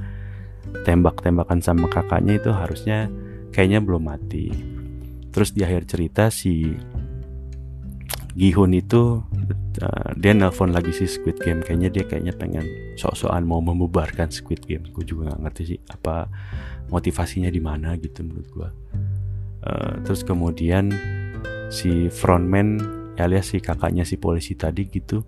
tembak-tembakan 0.82 1.62
sama 1.62 1.86
kakaknya 1.86 2.42
itu 2.42 2.50
harusnya 2.50 3.06
kayaknya 3.54 3.78
belum 3.78 4.02
mati. 4.10 4.50
Terus 5.30 5.54
di 5.54 5.62
akhir 5.62 5.86
cerita 5.86 6.34
si 6.34 6.74
Gihun 8.32 8.72
itu 8.72 9.20
uh, 9.84 10.10
dia 10.16 10.32
nelpon 10.32 10.72
lagi 10.72 10.92
si 10.92 11.04
Squid 11.04 11.40
Game. 11.40 11.60
Kayaknya 11.60 11.88
dia 11.92 12.04
kayaknya 12.08 12.34
pengen 12.36 12.64
sok-sokan 12.96 13.44
mau 13.44 13.60
membubarkan 13.60 14.32
Squid 14.32 14.64
Game. 14.64 14.88
Gue 14.88 15.04
juga 15.04 15.32
nggak 15.32 15.40
ngerti 15.44 15.62
sih 15.76 15.78
apa 15.92 16.28
motivasinya 16.92 17.48
di 17.48 17.60
mana 17.64 17.96
gitu 17.96 18.20
menurut 18.20 18.48
gue 18.52 18.70
uh, 19.64 19.94
terus 20.04 20.20
kemudian 20.26 20.92
si 21.72 22.12
frontman 22.12 22.76
alias 23.16 23.56
si 23.56 23.58
kakaknya 23.64 24.04
si 24.04 24.20
polisi 24.20 24.52
tadi 24.52 24.84
gitu 24.88 25.24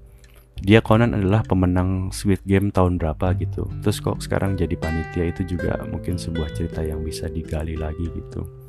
dia 0.60 0.78
konon 0.78 1.18
adalah 1.18 1.42
pemenang 1.42 2.14
Squid 2.14 2.46
Game 2.46 2.70
tahun 2.70 2.96
berapa 2.96 3.34
gitu. 3.42 3.66
Terus 3.82 3.98
kok 3.98 4.22
sekarang 4.22 4.54
jadi 4.54 4.78
panitia 4.78 5.26
itu 5.26 5.42
juga 5.42 5.82
mungkin 5.90 6.14
sebuah 6.14 6.54
cerita 6.54 6.78
yang 6.78 7.02
bisa 7.02 7.26
digali 7.26 7.74
lagi 7.74 8.06
gitu 8.06 8.63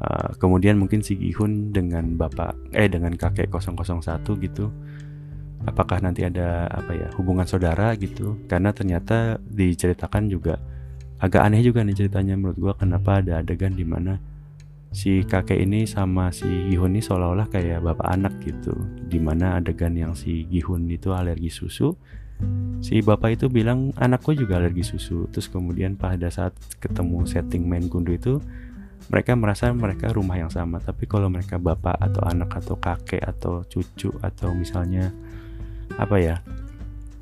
Uh, 0.00 0.32
kemudian 0.40 0.80
mungkin 0.80 1.04
si 1.04 1.12
Gihun 1.12 1.76
dengan 1.76 2.16
bapak 2.16 2.56
eh 2.72 2.88
dengan 2.88 3.12
kakek 3.12 3.52
001 3.52 4.24
gitu 4.40 4.72
apakah 5.68 6.00
nanti 6.00 6.24
ada 6.24 6.64
apa 6.72 6.92
ya 6.96 7.08
hubungan 7.20 7.44
saudara 7.44 7.92
gitu? 8.00 8.40
Karena 8.48 8.72
ternyata 8.72 9.36
diceritakan 9.44 10.32
juga 10.32 10.56
agak 11.20 11.44
aneh 11.44 11.60
juga 11.60 11.84
nih 11.84 12.06
ceritanya 12.06 12.32
menurut 12.40 12.56
gua 12.56 12.72
kenapa 12.80 13.20
ada 13.20 13.44
adegan 13.44 13.76
di 13.76 13.84
mana 13.84 14.16
si 14.88 15.20
kakek 15.20 15.60
ini 15.60 15.84
sama 15.84 16.32
si 16.32 16.48
Gihun 16.48 16.96
ini 16.96 17.04
seolah-olah 17.04 17.52
kayak 17.52 17.84
bapak 17.84 18.08
anak 18.08 18.34
gitu. 18.40 18.72
Di 19.04 19.20
mana 19.20 19.60
adegan 19.60 19.92
yang 19.92 20.16
si 20.16 20.48
Gihun 20.48 20.88
itu 20.88 21.12
alergi 21.12 21.52
susu 21.52 21.92
si 22.80 23.04
bapak 23.04 23.36
itu 23.36 23.52
bilang 23.52 23.92
anakku 24.00 24.32
juga 24.32 24.56
alergi 24.56 24.80
susu. 24.80 25.28
Terus 25.28 25.52
kemudian 25.52 26.00
pada 26.00 26.32
saat 26.32 26.56
ketemu 26.80 27.28
setting 27.28 27.68
main 27.68 27.84
gundu 27.84 28.16
itu 28.16 28.40
mereka 29.10 29.34
merasa 29.34 29.74
mereka 29.74 30.14
rumah 30.14 30.38
yang 30.38 30.48
sama. 30.48 30.78
Tapi 30.78 31.10
kalau 31.10 31.26
mereka 31.26 31.58
bapak 31.58 31.98
atau 31.98 32.22
anak 32.22 32.62
atau 32.62 32.78
kakek 32.78 33.20
atau 33.20 33.66
cucu 33.66 34.14
atau 34.22 34.54
misalnya 34.54 35.10
apa 35.98 36.16
ya 36.22 36.36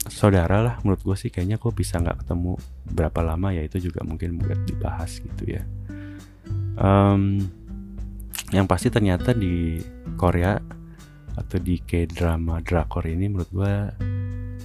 saudara 0.09 0.61
lah 0.61 0.77
menurut 0.85 1.01
gue 1.01 1.17
sih 1.17 1.33
kayaknya 1.33 1.57
kok 1.57 1.73
bisa 1.73 1.97
nggak 1.97 2.25
ketemu 2.25 2.61
berapa 2.93 3.21
lama 3.25 3.49
ya 3.57 3.65
itu 3.65 3.89
juga 3.89 4.05
mungkin 4.05 4.37
buat 4.37 4.61
dibahas 4.69 5.17
gitu 5.17 5.45
ya. 5.49 5.65
Um, 6.79 7.41
yang 8.53 8.69
pasti 8.69 8.93
ternyata 8.93 9.33
di 9.33 9.81
Korea 10.17 10.61
atau 11.37 11.59
di 11.61 11.81
K-drama 11.81 12.61
drakor 12.61 13.09
ini 13.09 13.33
menurut 13.33 13.51
gue 13.51 13.75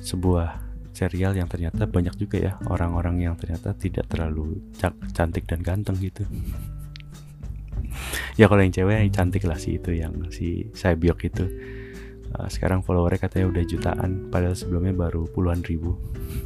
sebuah 0.03 0.59
serial 0.93 1.33
yang 1.33 1.49
ternyata 1.49 1.89
banyak 1.89 2.13
juga 2.19 2.37
ya 2.37 2.53
orang-orang 2.69 3.25
yang 3.25 3.35
ternyata 3.39 3.73
tidak 3.73 4.05
terlalu 4.11 4.61
cantik 5.13 5.49
dan 5.49 5.65
ganteng 5.65 5.97
gitu 5.97 6.23
ya 8.39 8.49
kalau 8.49 8.61
yang 8.61 8.73
cewek 8.73 8.95
yang 8.97 9.13
cantik 9.13 9.43
lah 9.45 9.57
sih 9.57 9.77
itu 9.77 9.93
yang 9.93 10.29
si 10.33 10.69
Saebyok 10.73 11.19
itu. 11.29 11.45
Uh, 12.33 12.49
sekarang 12.49 12.81
followernya 12.81 13.29
katanya 13.29 13.45
udah 13.53 13.63
jutaan 13.69 14.33
padahal 14.33 14.57
sebelumnya 14.57 14.89
baru 14.97 15.29
puluhan 15.29 15.61
ribu 15.61 15.93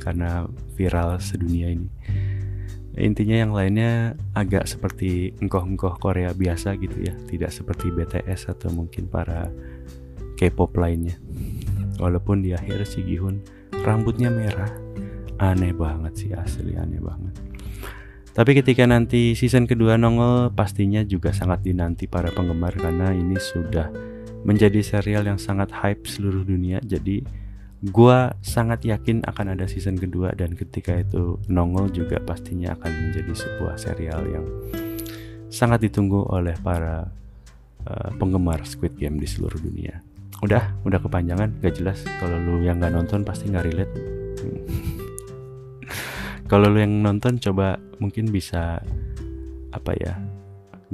karena 0.04 0.43
viral 0.76 1.15
sedunia 1.23 1.71
ini. 1.71 1.88
Intinya 2.97 3.38
yang 3.39 3.54
lainnya 3.54 4.17
agak 4.34 4.65
seperti 4.65 5.32
engkoh-engkoh 5.38 6.02
Korea 6.02 6.34
biasa 6.34 6.76
gitu 6.82 7.08
ya 7.08 7.13
tidak 7.30 7.54
seperti 7.54 7.93
BTS 7.93 8.52
atau 8.58 8.73
mungkin 8.73 9.08
para 9.08 9.47
K-pop 10.36 10.76
lainnya. 10.76 11.15
Walaupun 12.02 12.43
di 12.43 12.52
akhir 12.52 12.84
si 12.89 13.06
Gihun 13.06 13.39
rambutnya 13.86 14.28
merah 14.28 14.69
aneh 15.38 15.71
banget 15.71 16.13
sih 16.17 16.32
asli 16.34 16.73
aneh 16.73 16.97
banget 16.97 17.46
tapi 18.38 18.54
ketika 18.54 18.86
nanti 18.86 19.34
season 19.34 19.65
kedua 19.65 19.97
nongol 19.97 20.54
pastinya 20.54 21.02
juga 21.02 21.34
sangat 21.34 21.65
dinanti 21.65 22.06
para 22.06 22.30
penggemar 22.30 22.69
karena 22.78 23.10
ini 23.10 23.34
sudah 23.34 23.89
menjadi 24.45 24.78
serial 24.86 25.26
yang 25.26 25.41
sangat 25.41 25.73
hype 25.73 26.06
seluruh 26.06 26.45
dunia. 26.45 26.78
Jadi 26.86 27.26
gue 27.82 28.19
sangat 28.45 28.86
yakin 28.86 29.26
akan 29.26 29.58
ada 29.58 29.65
season 29.65 29.97
kedua 29.97 30.38
dan 30.38 30.54
ketika 30.54 31.02
itu 31.02 31.41
nongol 31.50 31.89
juga 31.89 32.21
pastinya 32.21 32.78
akan 32.78 33.10
menjadi 33.10 33.34
sebuah 33.34 33.73
serial 33.82 34.21
yang 34.30 34.45
sangat 35.50 35.89
ditunggu 35.89 36.30
oleh 36.30 36.54
para 36.62 37.10
uh, 37.89 38.10
penggemar 38.21 38.62
Squid 38.69 39.02
Game 39.02 39.17
di 39.17 39.26
seluruh 39.26 39.58
dunia. 39.58 40.06
Udah, 40.45 40.78
udah 40.86 41.02
kepanjangan, 41.02 41.58
gak 41.65 41.82
jelas. 41.82 42.06
Kalau 42.21 42.38
lu 42.38 42.62
yang 42.62 42.78
gak 42.78 42.93
nonton 42.93 43.26
pasti 43.26 43.50
gak 43.50 43.65
relate. 43.65 43.93
kalau 46.52 46.69
lu 46.69 46.78
yang 46.78 47.02
nonton 47.02 47.41
coba 47.41 47.82
mungkin 47.97 48.29
bisa 48.29 48.81
apa 49.73 49.91
ya 49.99 50.15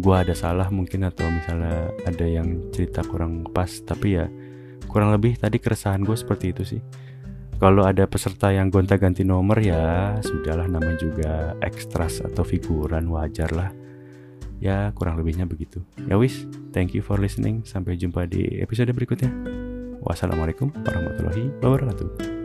gua 0.02 0.26
ada 0.26 0.34
salah 0.34 0.68
mungkin 0.74 1.06
atau 1.06 1.30
misalnya 1.30 1.94
ada 2.10 2.26
yang 2.26 2.74
cerita 2.74 3.06
kurang 3.06 3.46
pas 3.54 3.70
tapi 3.86 4.18
ya 4.18 4.26
kurang 4.94 5.10
lebih 5.10 5.42
tadi 5.42 5.58
keresahan 5.58 6.06
gue 6.06 6.14
seperti 6.14 6.54
itu 6.54 6.64
sih. 6.78 6.82
Kalau 7.58 7.82
ada 7.88 8.06
peserta 8.06 8.52
yang 8.54 8.70
gonta-ganti 8.70 9.26
nomor 9.26 9.58
ya 9.58 10.14
sudahlah 10.22 10.70
nama 10.70 10.94
juga 11.00 11.58
ekstras 11.64 12.22
atau 12.22 12.46
figuran 12.46 13.10
wajar 13.10 13.50
lah. 13.56 13.74
Ya 14.62 14.94
kurang 14.94 15.18
lebihnya 15.18 15.50
begitu. 15.50 15.82
Ya 16.06 16.20
wis 16.20 16.46
thank 16.76 16.94
you 16.94 17.02
for 17.02 17.18
listening. 17.18 17.66
Sampai 17.66 17.98
jumpa 17.98 18.30
di 18.30 18.62
episode 18.62 18.92
berikutnya. 18.94 19.32
Wassalamualaikum 20.04 20.70
warahmatullahi 20.84 21.50
wabarakatuh 21.64 22.43